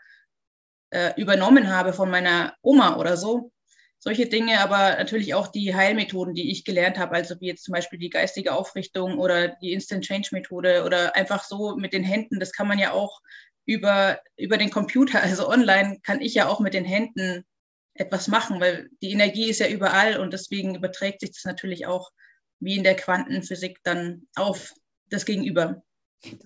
äh, 0.90 1.14
übernommen 1.20 1.70
habe 1.70 1.94
von 1.94 2.10
meiner 2.10 2.56
Oma 2.62 2.98
oder 2.98 3.18
so. 3.18 3.52
Solche 4.00 4.28
Dinge, 4.28 4.60
aber 4.60 4.96
natürlich 4.98 5.34
auch 5.34 5.48
die 5.48 5.74
Heilmethoden, 5.74 6.36
die 6.36 6.52
ich 6.52 6.66
gelernt 6.66 7.00
habe, 7.00 7.16
also 7.16 7.36
wie 7.40 7.48
jetzt 7.48 7.64
zum 7.64 7.74
Beispiel 7.74 7.98
die 7.98 8.12
geistige 8.12 8.54
Aufrichtung 8.54 9.18
oder 9.18 9.48
die 9.48 9.74
Instant 9.74 10.06
Change 10.06 10.30
Methode 10.34 10.84
oder 10.86 11.16
einfach 11.16 11.44
so 11.44 11.76
mit 11.78 11.94
den 11.94 12.04
Händen, 12.04 12.40
das 12.40 12.52
kann 12.52 12.68
man 12.68 12.78
ja 12.78 12.92
auch 12.92 13.22
über, 13.68 14.20
über 14.38 14.58
den 14.58 14.72
Computer, 14.72 15.22
also 15.22 15.48
online, 15.48 16.00
kann 16.02 16.22
ich 16.22 16.34
ja 16.34 16.48
auch 16.48 16.60
mit 16.60 16.74
den 16.74 16.86
Händen 16.86 17.44
etwas 17.94 18.28
machen, 18.28 18.60
weil 18.60 18.90
die 19.02 19.12
Energie 19.12 19.50
ist 19.50 19.60
ja 19.60 19.68
überall 19.68 20.18
und 20.20 20.34
deswegen 20.34 20.76
überträgt 20.76 21.20
sich 21.20 21.32
das 21.32 21.44
natürlich 21.44 21.86
auch 21.86 22.10
wie 22.60 22.78
in 22.78 22.84
der 22.84 22.96
Quantenphysik 22.96 23.80
dann 23.84 24.24
auf 24.36 24.74
das 25.10 25.26
Gegenüber. 25.26 25.84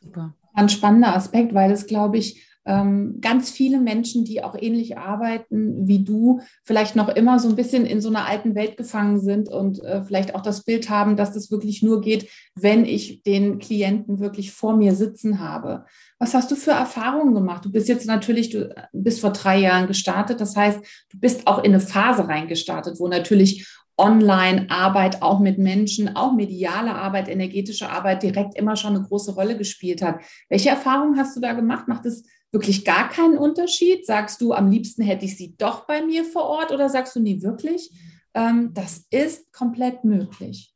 Super. 0.01 0.35
Ein 0.53 0.67
spannender 0.67 1.15
Aspekt, 1.15 1.53
weil 1.53 1.71
es, 1.71 1.85
glaube 1.85 2.17
ich, 2.17 2.45
ganz 2.63 3.49
viele 3.49 3.79
Menschen, 3.79 4.23
die 4.23 4.43
auch 4.43 4.55
ähnlich 4.55 4.97
arbeiten 4.97 5.87
wie 5.87 6.03
du, 6.03 6.41
vielleicht 6.63 6.95
noch 6.95 7.09
immer 7.09 7.39
so 7.39 7.49
ein 7.49 7.55
bisschen 7.55 7.87
in 7.87 8.01
so 8.01 8.09
einer 8.09 8.27
alten 8.27 8.53
Welt 8.53 8.77
gefangen 8.77 9.19
sind 9.19 9.49
und 9.49 9.83
äh, 9.83 10.03
vielleicht 10.03 10.35
auch 10.35 10.41
das 10.41 10.63
Bild 10.63 10.89
haben, 10.89 11.15
dass 11.15 11.33
das 11.33 11.49
wirklich 11.49 11.81
nur 11.81 12.01
geht, 12.01 12.29
wenn 12.53 12.85
ich 12.85 13.23
den 13.23 13.57
Klienten 13.57 14.19
wirklich 14.19 14.51
vor 14.51 14.77
mir 14.77 14.93
sitzen 14.93 15.39
habe. 15.39 15.85
Was 16.19 16.35
hast 16.35 16.51
du 16.51 16.55
für 16.55 16.71
Erfahrungen 16.71 17.33
gemacht? 17.33 17.65
Du 17.65 17.71
bist 17.71 17.87
jetzt 17.87 18.05
natürlich, 18.05 18.51
du 18.51 18.71
bist 18.93 19.21
vor 19.21 19.31
drei 19.31 19.57
Jahren 19.57 19.87
gestartet. 19.87 20.39
Das 20.39 20.55
heißt, 20.55 20.79
du 21.09 21.19
bist 21.19 21.47
auch 21.47 21.63
in 21.63 21.71
eine 21.71 21.79
Phase 21.79 22.27
reingestartet, 22.27 22.99
wo 22.99 23.07
natürlich 23.07 23.67
Online-Arbeit 23.97 25.21
auch 25.21 25.39
mit 25.39 25.57
Menschen, 25.57 26.15
auch 26.15 26.33
mediale 26.33 26.93
Arbeit, 26.93 27.27
energetische 27.27 27.89
Arbeit 27.89 28.23
direkt 28.23 28.55
immer 28.55 28.75
schon 28.75 28.95
eine 28.95 29.05
große 29.05 29.33
Rolle 29.33 29.57
gespielt 29.57 30.01
hat. 30.01 30.21
Welche 30.49 30.69
Erfahrungen 30.69 31.17
hast 31.17 31.35
du 31.35 31.41
da 31.41 31.53
gemacht? 31.53 31.87
Macht 31.87 32.05
es 32.05 32.23
wirklich 32.51 32.85
gar 32.85 33.09
keinen 33.09 33.37
Unterschied? 33.37 34.05
Sagst 34.05 34.41
du, 34.41 34.53
am 34.53 34.69
liebsten 34.69 35.03
hätte 35.03 35.25
ich 35.25 35.37
sie 35.37 35.55
doch 35.57 35.85
bei 35.85 36.01
mir 36.01 36.25
vor 36.25 36.43
Ort 36.43 36.71
oder 36.71 36.89
sagst 36.89 37.15
du 37.15 37.19
nie 37.19 37.41
wirklich? 37.41 37.91
Ähm, 38.33 38.73
das 38.73 39.05
ist 39.09 39.51
komplett 39.51 40.03
möglich. 40.03 40.73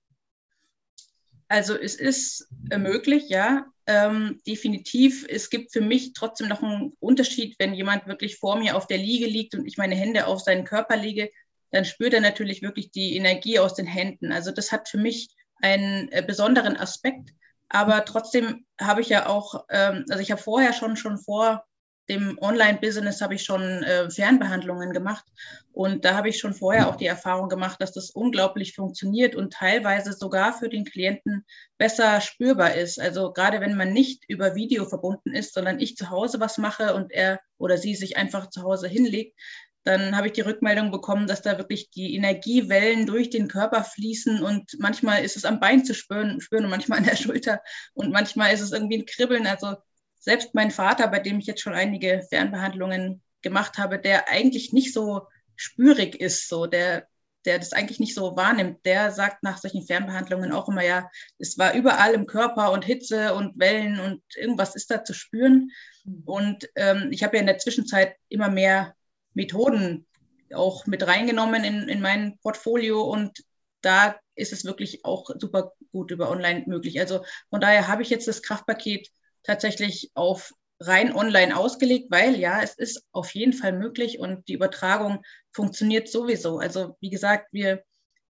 Also 1.47 1.75
es 1.77 1.95
ist 1.95 2.47
äh, 2.71 2.77
möglich, 2.77 3.29
ja, 3.29 3.65
ähm, 3.87 4.41
definitiv. 4.47 5.25
Es 5.29 5.49
gibt 5.49 5.71
für 5.71 5.81
mich 5.81 6.13
trotzdem 6.13 6.47
noch 6.47 6.63
einen 6.63 6.93
Unterschied, 6.99 7.55
wenn 7.59 7.73
jemand 7.73 8.07
wirklich 8.07 8.37
vor 8.37 8.57
mir 8.57 8.75
auf 8.75 8.87
der 8.87 8.97
Liege 8.97 9.27
liegt 9.27 9.53
und 9.53 9.67
ich 9.67 9.77
meine 9.77 9.95
Hände 9.95 10.25
auf 10.25 10.41
seinen 10.41 10.63
Körper 10.63 10.97
lege, 10.97 11.29
dann 11.71 11.85
spürt 11.85 12.13
er 12.13 12.21
natürlich 12.21 12.61
wirklich 12.61 12.91
die 12.91 13.15
Energie 13.15 13.59
aus 13.59 13.75
den 13.75 13.85
Händen. 13.85 14.31
Also 14.31 14.51
das 14.51 14.71
hat 14.71 14.89
für 14.89 14.97
mich 14.97 15.29
einen 15.61 16.09
äh, 16.11 16.23
besonderen 16.25 16.77
Aspekt. 16.77 17.31
Aber 17.69 18.05
trotzdem 18.05 18.65
habe 18.79 19.01
ich 19.01 19.09
ja 19.09 19.27
auch, 19.27 19.65
ähm, 19.69 20.05
also 20.09 20.21
ich 20.21 20.31
habe 20.31 20.41
vorher 20.41 20.73
schon, 20.73 20.95
schon 20.95 21.17
vor 21.17 21.65
dem 22.09 22.37
Online-Business 22.39 23.21
habe 23.21 23.35
ich 23.35 23.43
schon 23.43 23.61
äh, 23.61 24.09
Fernbehandlungen 24.09 24.91
gemacht. 24.91 25.25
Und 25.71 26.05
da 26.05 26.15
habe 26.15 26.29
ich 26.29 26.37
schon 26.37 26.53
vorher 26.53 26.87
auch 26.87 26.95
die 26.95 27.07
Erfahrung 27.07 27.49
gemacht, 27.49 27.81
dass 27.81 27.91
das 27.91 28.11
unglaublich 28.11 28.75
funktioniert 28.75 29.35
und 29.35 29.53
teilweise 29.53 30.13
sogar 30.13 30.53
für 30.53 30.69
den 30.69 30.85
Klienten 30.85 31.45
besser 31.77 32.21
spürbar 32.21 32.75
ist. 32.75 32.99
Also 32.99 33.33
gerade 33.33 33.59
wenn 33.59 33.75
man 33.75 33.91
nicht 33.91 34.23
über 34.27 34.55
Video 34.55 34.85
verbunden 34.85 35.33
ist, 35.33 35.53
sondern 35.53 35.79
ich 35.79 35.97
zu 35.97 36.09
Hause 36.09 36.39
was 36.39 36.57
mache 36.57 36.93
und 36.93 37.11
er 37.11 37.39
oder 37.57 37.77
sie 37.77 37.95
sich 37.95 38.17
einfach 38.17 38.49
zu 38.49 38.61
Hause 38.63 38.87
hinlegt, 38.87 39.37
dann 39.85 40.17
habe 40.17 40.27
ich 40.27 40.33
die 40.33 40.41
Rückmeldung 40.41 40.91
bekommen, 40.91 41.27
dass 41.27 41.43
da 41.43 41.57
wirklich 41.57 41.91
die 41.91 42.15
Energiewellen 42.15 43.05
durch 43.05 43.29
den 43.29 43.47
Körper 43.47 43.83
fließen 43.83 44.43
und 44.43 44.75
manchmal 44.79 45.23
ist 45.23 45.37
es 45.37 45.45
am 45.45 45.59
Bein 45.59 45.85
zu 45.85 45.93
spüren, 45.93 46.41
spüren 46.41 46.65
und 46.65 46.71
manchmal 46.71 46.97
an 46.99 47.05
der 47.05 47.15
Schulter 47.15 47.61
und 47.93 48.11
manchmal 48.11 48.53
ist 48.53 48.61
es 48.61 48.71
irgendwie 48.71 48.97
ein 48.97 49.05
Kribbeln. 49.05 49.45
Also 49.47 49.75
selbst 50.19 50.55
mein 50.55 50.71
Vater, 50.71 51.07
bei 51.07 51.19
dem 51.19 51.39
ich 51.39 51.45
jetzt 51.45 51.61
schon 51.61 51.73
einige 51.73 52.25
Fernbehandlungen 52.29 53.21
gemacht 53.43 53.77
habe, 53.77 53.99
der 53.99 54.27
eigentlich 54.27 54.73
nicht 54.73 54.91
so 54.91 55.27
spürig 55.55 56.19
ist, 56.19 56.49
so 56.49 56.65
der 56.65 57.07
der 57.45 57.59
das 57.59 57.73
eigentlich 57.73 57.99
nicht 57.99 58.15
so 58.15 58.35
wahrnimmt, 58.35 58.85
der 58.85 59.11
sagt 59.11 59.43
nach 59.43 59.57
solchen 59.57 59.85
Fernbehandlungen 59.85 60.51
auch 60.51 60.67
immer, 60.67 60.83
ja, 60.83 61.09
es 61.37 61.57
war 61.57 61.73
überall 61.73 62.13
im 62.13 62.25
Körper 62.25 62.71
und 62.71 62.83
Hitze 62.83 63.35
und 63.35 63.57
Wellen 63.59 63.99
und 63.99 64.21
irgendwas 64.35 64.75
ist 64.75 64.89
da 64.91 65.03
zu 65.03 65.13
spüren. 65.13 65.71
Mhm. 66.03 66.23
Und 66.25 66.69
ähm, 66.75 67.09
ich 67.11 67.23
habe 67.23 67.37
ja 67.37 67.41
in 67.41 67.47
der 67.47 67.59
Zwischenzeit 67.59 68.15
immer 68.29 68.49
mehr 68.49 68.94
Methoden 69.35 70.05
auch 70.53 70.85
mit 70.87 71.05
reingenommen 71.05 71.63
in, 71.63 71.87
in 71.89 72.01
mein 72.01 72.37
Portfolio 72.39 73.03
und 73.03 73.43
da 73.81 74.15
ist 74.35 74.53
es 74.53 74.65
wirklich 74.65 75.05
auch 75.05 75.29
super 75.37 75.73
gut 75.91 76.11
über 76.11 76.29
online 76.29 76.63
möglich. 76.65 76.99
Also 76.99 77.23
von 77.49 77.61
daher 77.61 77.87
habe 77.87 78.01
ich 78.01 78.09
jetzt 78.09 78.27
das 78.27 78.41
Kraftpaket 78.41 79.09
tatsächlich 79.43 80.11
auf 80.15 80.53
rein 80.79 81.15
online 81.15 81.55
ausgelegt, 81.55 82.07
weil 82.09 82.35
ja, 82.35 82.61
es 82.61 82.75
ist 82.75 83.03
auf 83.11 83.33
jeden 83.35 83.53
Fall 83.53 83.73
möglich 83.73 84.19
und 84.19 84.47
die 84.47 84.53
Übertragung 84.53 85.23
funktioniert 85.53 86.09
sowieso. 86.09 86.57
Also 86.57 86.97
wie 86.99 87.09
gesagt, 87.11 87.47
wir 87.51 87.83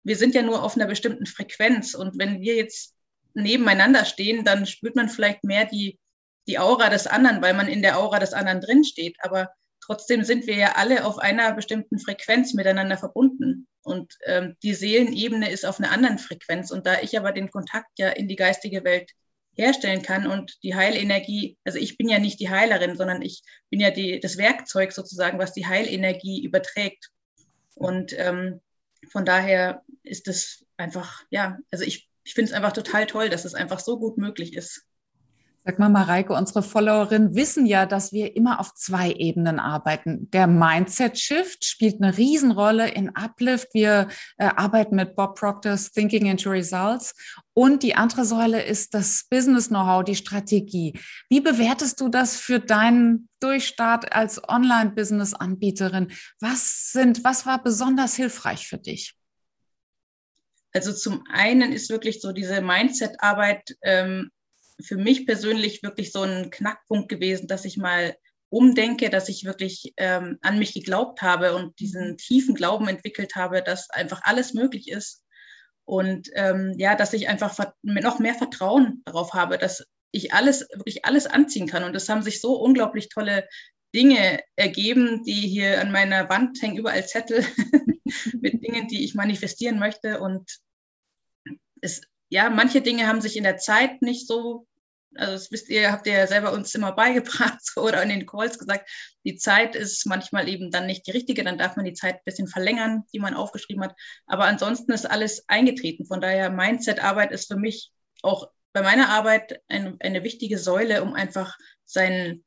wir 0.05 0.17
sind 0.17 0.35
ja 0.35 0.43
nur 0.43 0.63
auf 0.63 0.77
einer 0.77 0.87
bestimmten 0.87 1.27
Frequenz. 1.27 1.95
Und 1.95 2.19
wenn 2.19 2.41
wir 2.41 2.57
jetzt 2.57 2.95
nebeneinander 3.35 4.05
stehen, 4.05 4.45
dann 4.45 4.67
spürt 4.67 4.97
man 4.97 5.09
vielleicht 5.09 5.45
mehr 5.45 5.65
die, 5.65 5.99
die 6.47 6.59
Aura 6.59 6.89
des 6.89 7.07
anderen, 7.07 7.41
weil 7.41 7.55
man 7.55 7.69
in 7.69 7.83
der 7.83 7.99
Aura 7.99 8.19
des 8.19 8.33
anderen 8.33 8.61
drinsteht. 8.61 9.17
Aber 9.21 9.51
trotzdem 9.85 10.25
sind 10.25 10.47
wir 10.47 10.57
ja 10.57 10.73
alle 10.77 11.05
auf 11.05 11.19
einer 11.19 11.53
bestimmten 11.53 11.99
Frequenz 11.99 12.55
miteinander 12.55 12.97
verbunden. 12.97 13.67
Und 13.83 14.17
ähm, 14.27 14.57
die 14.63 14.75
Seelenebene 14.75 15.51
ist 15.51 15.67
auf 15.67 15.79
einer 15.79 15.91
anderen 15.91 16.19
Frequenz. 16.19 16.71
Und 16.71 16.87
da 16.87 17.01
ich 17.01 17.19
aber 17.19 17.33
den 17.33 17.51
Kontakt 17.51 17.99
ja 17.99 18.09
in 18.09 18.29
die 18.29 18.37
geistige 18.37 18.85
Welt 18.85 19.11
herstellen 19.55 20.03
kann 20.03 20.27
und 20.27 20.63
die 20.63 20.75
Heilenergie, 20.75 21.59
also 21.65 21.79
ich 21.79 21.99
bin 21.99 22.09
ja 22.09 22.19
nicht 22.19 22.41
die 22.41 22.49
Heilerin, 22.49 22.97
sondern 22.97 23.21
ich 23.21 23.43
bin 23.71 23.81
ja 23.81 23.91
die, 23.91 24.19
das 24.19 24.39
Werkzeug 24.39 24.93
sozusagen, 24.93 25.39
was 25.39 25.53
die 25.53 25.67
Heilenergie 25.67 26.43
überträgt. 26.43 27.11
Und 27.75 28.17
ähm, 28.19 28.61
von 29.11 29.25
daher 29.25 29.83
ist 30.05 30.29
es 30.29 30.65
einfach, 30.77 31.25
ja, 31.31 31.59
also 31.71 31.85
ich, 31.85 32.09
ich 32.25 32.35
finde 32.35 32.51
es 32.51 32.57
einfach 32.57 32.73
total 32.73 33.07
toll, 33.07 33.29
dass 33.29 33.45
es 33.45 33.55
einfach 33.55 33.81
so 33.81 33.99
gut 33.99 34.17
möglich 34.17 34.55
ist. 34.55 34.87
Sag 35.65 35.79
mal, 35.79 35.91
Mareike, 35.91 36.33
unsere 36.33 36.61
Followerinnen 36.61 37.37
wissen 37.37 37.67
ja, 37.67 37.87
dass 37.87 38.13
wir 38.13 38.35
immer 38.35 38.59
auf 38.59 38.75
zwei 38.75 39.13
Ebenen 39.13 39.61
arbeiten. 39.61 40.29
Der 40.33 40.49
Mindset-Shift 40.49 41.65
spielt 41.65 42.03
eine 42.03 42.19
Riesenrolle 42.19 42.91
in 42.91 43.15
Uplift. 43.15 43.69
Wir 43.73 44.09
äh, 44.39 44.47
arbeiten 44.47 44.97
mit 44.97 45.15
Bob 45.15 45.39
Proctor's 45.39 45.93
Thinking 45.93 46.27
into 46.27 46.51
Results. 46.51 47.15
Und 47.55 47.85
die 47.85 47.95
andere 47.95 48.25
Säule 48.25 48.61
ist 48.61 48.93
das 48.93 49.29
Business-Know-how, 49.31 50.03
die 50.03 50.17
Strategie. 50.17 50.99
Wie 51.29 51.41
bewertest 51.41 52.01
du 52.01 52.09
das 52.09 52.37
für 52.37 52.59
deinen 52.59 53.29
Durchstart 53.39 54.13
als 54.13 54.43
Online-Business-Anbieterin? 54.49 56.11
Was 56.41 56.91
sind, 56.91 57.23
was 57.23 57.47
war 57.47 57.63
besonders 57.63 58.17
hilfreich 58.17 58.67
für 58.67 58.79
dich? 58.79 59.15
Also 60.73 60.93
zum 60.93 61.23
einen 61.31 61.73
ist 61.73 61.89
wirklich 61.89 62.21
so 62.21 62.33
diese 62.33 62.63
Mindset-Arbeit 62.63 63.77
ähm, 63.83 64.33
für 64.81 64.97
mich 64.97 65.27
persönlich 65.27 65.83
wirklich 65.83 66.13
so 66.13 66.23
ein 66.23 66.51
Knackpunkt 66.51 67.09
gewesen, 67.09 67.47
dass 67.47 67.65
ich 67.65 67.77
mal 67.77 68.17
umdenke, 68.53 69.09
dass 69.09 69.31
ich 69.31 69.45
wirklich 69.45 69.95
ähm, 69.97 70.39
an 70.43 70.59
mich 70.59 70.75
geglaubt 70.75 71.23
habe 71.23 71.55
und 71.57 71.79
diesen 71.81 72.13
mhm. 72.13 72.17
tiefen 72.19 72.55
Glauben 72.55 72.87
entwickelt 72.87 73.35
habe, 73.35 73.63
dass 73.63 73.89
einfach 73.91 74.21
alles 74.25 74.53
möglich 74.53 74.89
ist. 74.89 75.25
Und 75.85 76.29
ähm, 76.35 76.75
ja, 76.77 76.95
dass 76.95 77.13
ich 77.13 77.29
einfach 77.29 77.59
noch 77.83 78.19
mehr 78.19 78.35
Vertrauen 78.35 79.03
darauf 79.05 79.33
habe, 79.33 79.59
dass 79.59 79.85
ich 80.13 80.35
alles, 80.35 80.69
wirklich 80.75 81.05
alles 81.05 81.27
anziehen 81.27 81.67
kann. 81.67 81.83
Und 81.83 81.97
es 81.97 82.09
haben 82.09 82.23
sich 82.23 82.41
so 82.41 82.55
unglaublich 82.55 83.09
tolle 83.09 83.49
Dinge 83.95 84.41
ergeben, 84.57 85.25
die 85.25 85.49
hier 85.49 85.81
an 85.81 85.91
meiner 85.91 86.29
Wand 86.29 86.61
hängen, 86.63 86.77
überall 86.77 87.07
Zettel 87.07 87.45
mit 88.41 88.63
Dingen, 88.63 88.87
die 88.89 89.05
ich 89.05 89.15
manifestieren 89.15 89.79
möchte. 89.79 90.21
Und 90.21 90.59
es, 91.81 92.03
ja, 92.33 92.49
manche 92.49 92.81
Dinge 92.81 93.09
haben 93.09 93.21
sich 93.21 93.37
in 93.37 93.45
der 93.45 93.59
Zeit 93.59 94.01
nicht 94.01 94.27
so, 94.27 94.67
also 95.15 95.35
das 95.35 95.53
wisst 95.53 95.69
ihr, 95.69 95.93
habt 95.93 96.07
ihr 96.07 96.15
ja 96.15 96.27
selber 96.27 96.55
uns 96.55 96.75
immer 96.75 96.93
beigebracht 96.97 97.61
oder 97.77 98.03
in 98.03 98.09
den 98.09 98.25
Calls 98.25 98.59
gesagt, 98.59 98.91
die 99.23 99.37
Zeit 99.37 99.77
ist 99.77 100.07
manchmal 100.07 100.49
eben 100.49 100.71
dann 100.71 100.87
nicht 100.87 101.07
die 101.07 101.11
richtige, 101.11 101.45
dann 101.45 101.59
darf 101.59 101.77
man 101.77 101.85
die 101.85 101.93
Zeit 101.93 102.15
ein 102.15 102.25
bisschen 102.25 102.49
verlängern, 102.49 103.05
die 103.13 103.19
man 103.19 103.35
aufgeschrieben 103.35 103.85
hat. 103.85 103.95
Aber 104.27 104.47
ansonsten 104.47 104.93
ist 104.93 105.05
alles 105.05 105.47
eingetreten. 105.47 106.07
Von 106.07 106.23
daher, 106.23 106.49
Mindset-Arbeit 106.49 107.33
ist 107.33 107.49
für 107.49 107.59
mich 107.59 107.93
auch 108.23 108.51
bei 108.73 108.81
meiner 108.81 109.11
Arbeit 109.11 109.61
ein, 109.69 109.99
eine 110.01 110.25
wichtige 110.25 110.57
Säule, 110.57 111.03
um 111.03 111.13
einfach 111.13 111.59
sein, 111.85 112.43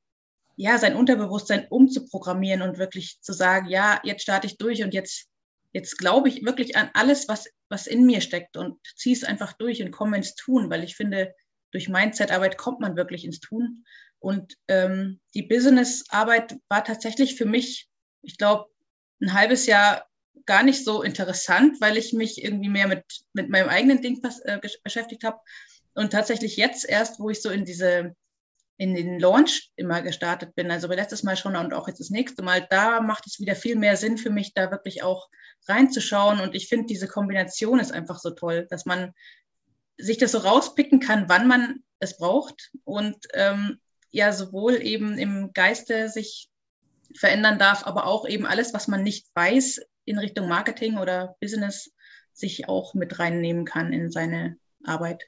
ja, 0.55 0.79
sein 0.79 0.95
Unterbewusstsein 0.95 1.67
umzuprogrammieren 1.69 2.63
und 2.63 2.79
wirklich 2.79 3.19
zu 3.21 3.33
sagen, 3.33 3.69
ja, 3.69 4.01
jetzt 4.03 4.23
starte 4.23 4.47
ich 4.47 4.57
durch 4.57 4.83
und 4.83 4.95
jetzt 4.95 5.27
jetzt 5.73 5.97
glaube 5.97 6.29
ich 6.29 6.45
wirklich 6.45 6.77
an 6.77 6.89
alles, 6.93 7.27
was, 7.27 7.47
was 7.69 7.87
in 7.87 8.05
mir 8.05 8.21
steckt 8.21 8.57
und 8.57 8.77
ziehe 8.95 9.15
es 9.15 9.23
einfach 9.23 9.53
durch 9.53 9.81
und 9.81 9.91
komme 9.91 10.17
ins 10.17 10.35
Tun, 10.35 10.69
weil 10.69 10.83
ich 10.83 10.95
finde, 10.95 11.33
durch 11.71 11.89
Mindset-Arbeit 11.89 12.57
kommt 12.57 12.79
man 12.79 12.95
wirklich 12.95 13.25
ins 13.25 13.39
Tun. 13.39 13.85
Und 14.19 14.55
ähm, 14.67 15.19
die 15.33 15.43
Business-Arbeit 15.43 16.55
war 16.69 16.83
tatsächlich 16.83 17.35
für 17.35 17.45
mich, 17.45 17.89
ich 18.21 18.37
glaube, 18.37 18.69
ein 19.21 19.33
halbes 19.33 19.65
Jahr 19.65 20.07
gar 20.45 20.63
nicht 20.63 20.83
so 20.83 21.01
interessant, 21.01 21.81
weil 21.81 21.97
ich 21.97 22.13
mich 22.13 22.43
irgendwie 22.43 22.69
mehr 22.69 22.87
mit, 22.87 23.03
mit 23.33 23.49
meinem 23.49 23.69
eigenen 23.69 24.01
Ding 24.01 24.21
äh, 24.43 24.59
beschäftigt 24.83 25.23
habe. 25.23 25.39
Und 25.95 26.11
tatsächlich 26.11 26.57
jetzt 26.57 26.87
erst, 26.87 27.19
wo 27.19 27.29
ich 27.29 27.41
so 27.41 27.49
in 27.49 27.65
diese 27.65 28.15
in 28.77 28.93
den 28.93 29.19
Launch 29.19 29.71
immer 29.75 30.01
gestartet 30.01 30.55
bin, 30.55 30.69
also 30.69 30.87
letztes 30.87 31.23
Mal 31.23 31.37
schon 31.37 31.55
und 31.55 31.73
auch 31.73 31.87
jetzt 31.87 31.99
das 31.99 32.09
nächste 32.09 32.43
Mal, 32.43 32.65
da 32.69 33.01
macht 33.01 33.25
es 33.25 33.39
wieder 33.39 33.55
viel 33.55 33.75
mehr 33.77 33.95
Sinn 33.95 34.17
für 34.17 34.29
mich, 34.29 34.53
da 34.53 34.71
wirklich 34.71 35.01
auch 35.03 35.29
reinzuschauen. 35.67 36.41
Und 36.41 36.55
ich 36.55 36.67
finde, 36.67 36.87
diese 36.87 37.07
Kombination 37.07 37.79
ist 37.79 37.91
einfach 37.91 38.19
so 38.19 38.31
toll, 38.31 38.67
dass 38.69 38.85
man 38.85 39.13
sich 39.97 40.17
das 40.17 40.33
so 40.33 40.39
rauspicken 40.39 40.99
kann, 40.99 41.29
wann 41.29 41.47
man 41.47 41.83
es 41.99 42.17
braucht 42.17 42.71
und 42.83 43.15
ähm, 43.33 43.79
ja, 44.11 44.33
sowohl 44.33 44.81
eben 44.81 45.17
im 45.17 45.53
Geiste 45.53 46.09
sich 46.09 46.49
verändern 47.15 47.59
darf, 47.59 47.85
aber 47.85 48.05
auch 48.05 48.27
eben 48.27 48.45
alles, 48.45 48.73
was 48.73 48.87
man 48.87 49.03
nicht 49.03 49.27
weiß 49.35 49.81
in 50.03 50.19
Richtung 50.19 50.47
Marketing 50.47 50.97
oder 50.97 51.35
Business, 51.39 51.91
sich 52.33 52.67
auch 52.67 52.93
mit 52.93 53.19
reinnehmen 53.19 53.65
kann 53.65 53.93
in 53.93 54.11
seine 54.11 54.57
Arbeit. 54.83 55.23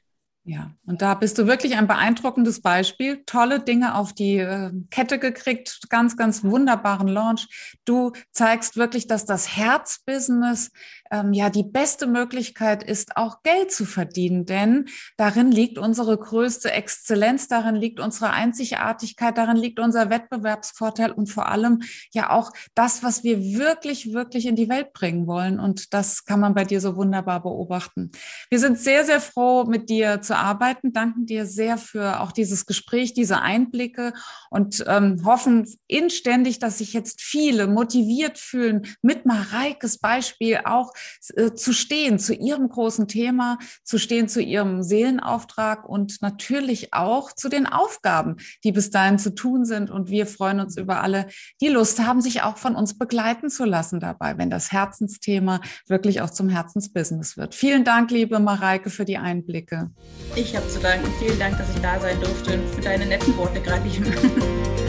Ja, 0.50 0.72
und 0.86 1.02
da 1.02 1.14
bist 1.14 1.38
du 1.38 1.46
wirklich 1.46 1.76
ein 1.76 1.88
beeindruckendes 1.88 2.62
Beispiel. 2.62 3.22
Tolle 3.26 3.60
Dinge 3.60 3.96
auf 3.96 4.14
die 4.14 4.38
äh, 4.38 4.72
Kette 4.92 5.20
gekriegt, 5.20 5.90
ganz, 5.90 6.16
ganz 6.16 6.42
wunderbaren 6.42 7.10
Launch. 7.10 7.78
Du 7.84 8.14
zeigst 8.32 8.78
wirklich, 8.78 9.08
dass 9.08 9.26
das 9.26 9.58
Herzbusiness 9.58 10.72
ähm, 11.12 11.34
ja 11.34 11.50
die 11.50 11.64
beste 11.64 12.08
Möglichkeit 12.08 12.84
ist, 12.84 13.18
auch 13.18 13.44
Geld 13.44 13.72
zu 13.72 13.86
verdienen, 13.86 14.46
denn 14.46 14.86
darin 15.18 15.52
liegt 15.52 15.78
unsere 15.78 16.18
größte 16.18 16.72
Exzellenz, 16.72 17.48
darin 17.48 17.76
liegt 17.76 18.00
unsere 18.00 18.32
Einzigartigkeit, 18.32 19.38
darin 19.38 19.58
liegt 19.58 19.80
unser 19.80 20.10
Wettbewerbsvorteil 20.10 21.12
und 21.12 21.28
vor 21.28 21.48
allem 21.50 21.82
ja 22.14 22.32
auch 22.32 22.52
das, 22.76 23.04
was 23.04 23.24
wir 23.24 23.42
wirklich, 23.42 24.14
wirklich 24.14 24.46
in 24.46 24.56
die 24.56 24.70
Welt 24.70 24.94
bringen 24.94 25.28
wollen. 25.28 25.60
Und 25.60 25.94
das 25.94 26.26
kann 26.26 26.40
man 26.40 26.54
bei 26.54 26.64
dir 26.64 26.82
so 26.82 26.96
wunderbar 26.96 27.42
beobachten. 27.42 28.12
Wir 28.50 28.60
sind 28.60 28.80
sehr, 28.80 29.06
sehr 29.06 29.22
froh, 29.22 29.66
mit 29.66 29.90
dir 29.90 30.22
zu 30.22 30.36
arbeiten, 30.36 30.94
danken 30.94 31.26
dir 31.26 31.46
sehr 31.46 31.78
für 31.78 32.22
auch 32.22 32.32
dieses 32.32 32.66
Gespräch, 32.66 33.14
diese 33.14 33.42
Einblicke 33.42 34.14
und 34.50 34.84
ähm, 34.88 35.24
hoffen 35.26 35.68
inständig, 35.88 36.60
dass 36.60 36.80
sich 36.80 36.94
jetzt 36.94 37.22
viele 37.22 37.68
motiviert 37.68 38.38
fühlen, 38.38 38.88
mit 39.02 39.26
Mareikes 39.26 39.98
Beispiel 40.00 40.62
auch 40.66 40.94
äh, 41.36 41.54
zu 41.54 41.74
stehen 41.74 42.20
zu 42.20 42.34
ihrem 42.34 42.70
großen 42.70 43.08
Thema, 43.08 43.60
zu 43.84 43.98
stehen 43.98 44.28
zu 44.28 44.42
ihrem 44.42 44.84
Seelenauftrag 44.84 45.88
und 45.88 46.22
natürlich 46.22 46.94
auch 46.94 47.32
zu 47.32 47.50
den 47.50 47.66
Aufgaben, 47.66 48.38
die 48.64 48.72
bis 48.72 48.90
dahin 48.90 49.20
zu 49.20 49.34
tun 49.34 49.66
sind. 49.66 49.90
Und 49.90 50.10
wir 50.10 50.28
freuen 50.28 50.60
uns 50.60 50.78
über 50.78 51.02
alle, 51.02 51.28
die 51.62 51.68
Lust 51.68 52.00
haben, 52.00 52.22
sich 52.22 52.42
auch 52.44 52.58
von 52.58 52.76
uns 52.76 52.98
begleiten 52.98 53.50
zu 53.50 53.66
lassen 53.66 54.00
dabei, 54.00 54.38
wenn 54.38 54.50
das 54.50 54.72
Herzensthema 54.72 55.62
wirklich 55.88 56.22
auch 56.22 56.30
zum 56.30 56.50
Herzensbusiness 56.50 57.38
wird. 57.38 57.56
Vielen 57.56 57.84
Dank, 57.84 58.12
liebe 58.12 58.40
Mareike, 58.40 58.90
für 58.90 59.06
die 59.06 59.18
Einblicke. 59.18 59.92
Ich 60.36 60.56
habe 60.56 60.68
zu 60.68 60.80
danken. 60.80 61.08
Vielen 61.20 61.40
Dank, 61.40 61.58
dass 61.58 61.70
ich 61.74 61.82
da 61.82 62.00
sein 62.00 62.20
durfte 62.20 62.54
und 62.54 62.76
für 62.76 62.82
deine 62.82 63.06
netten 63.06 63.36
Worte 63.38 63.62
gerade 63.62 63.88
eben. 63.88 64.06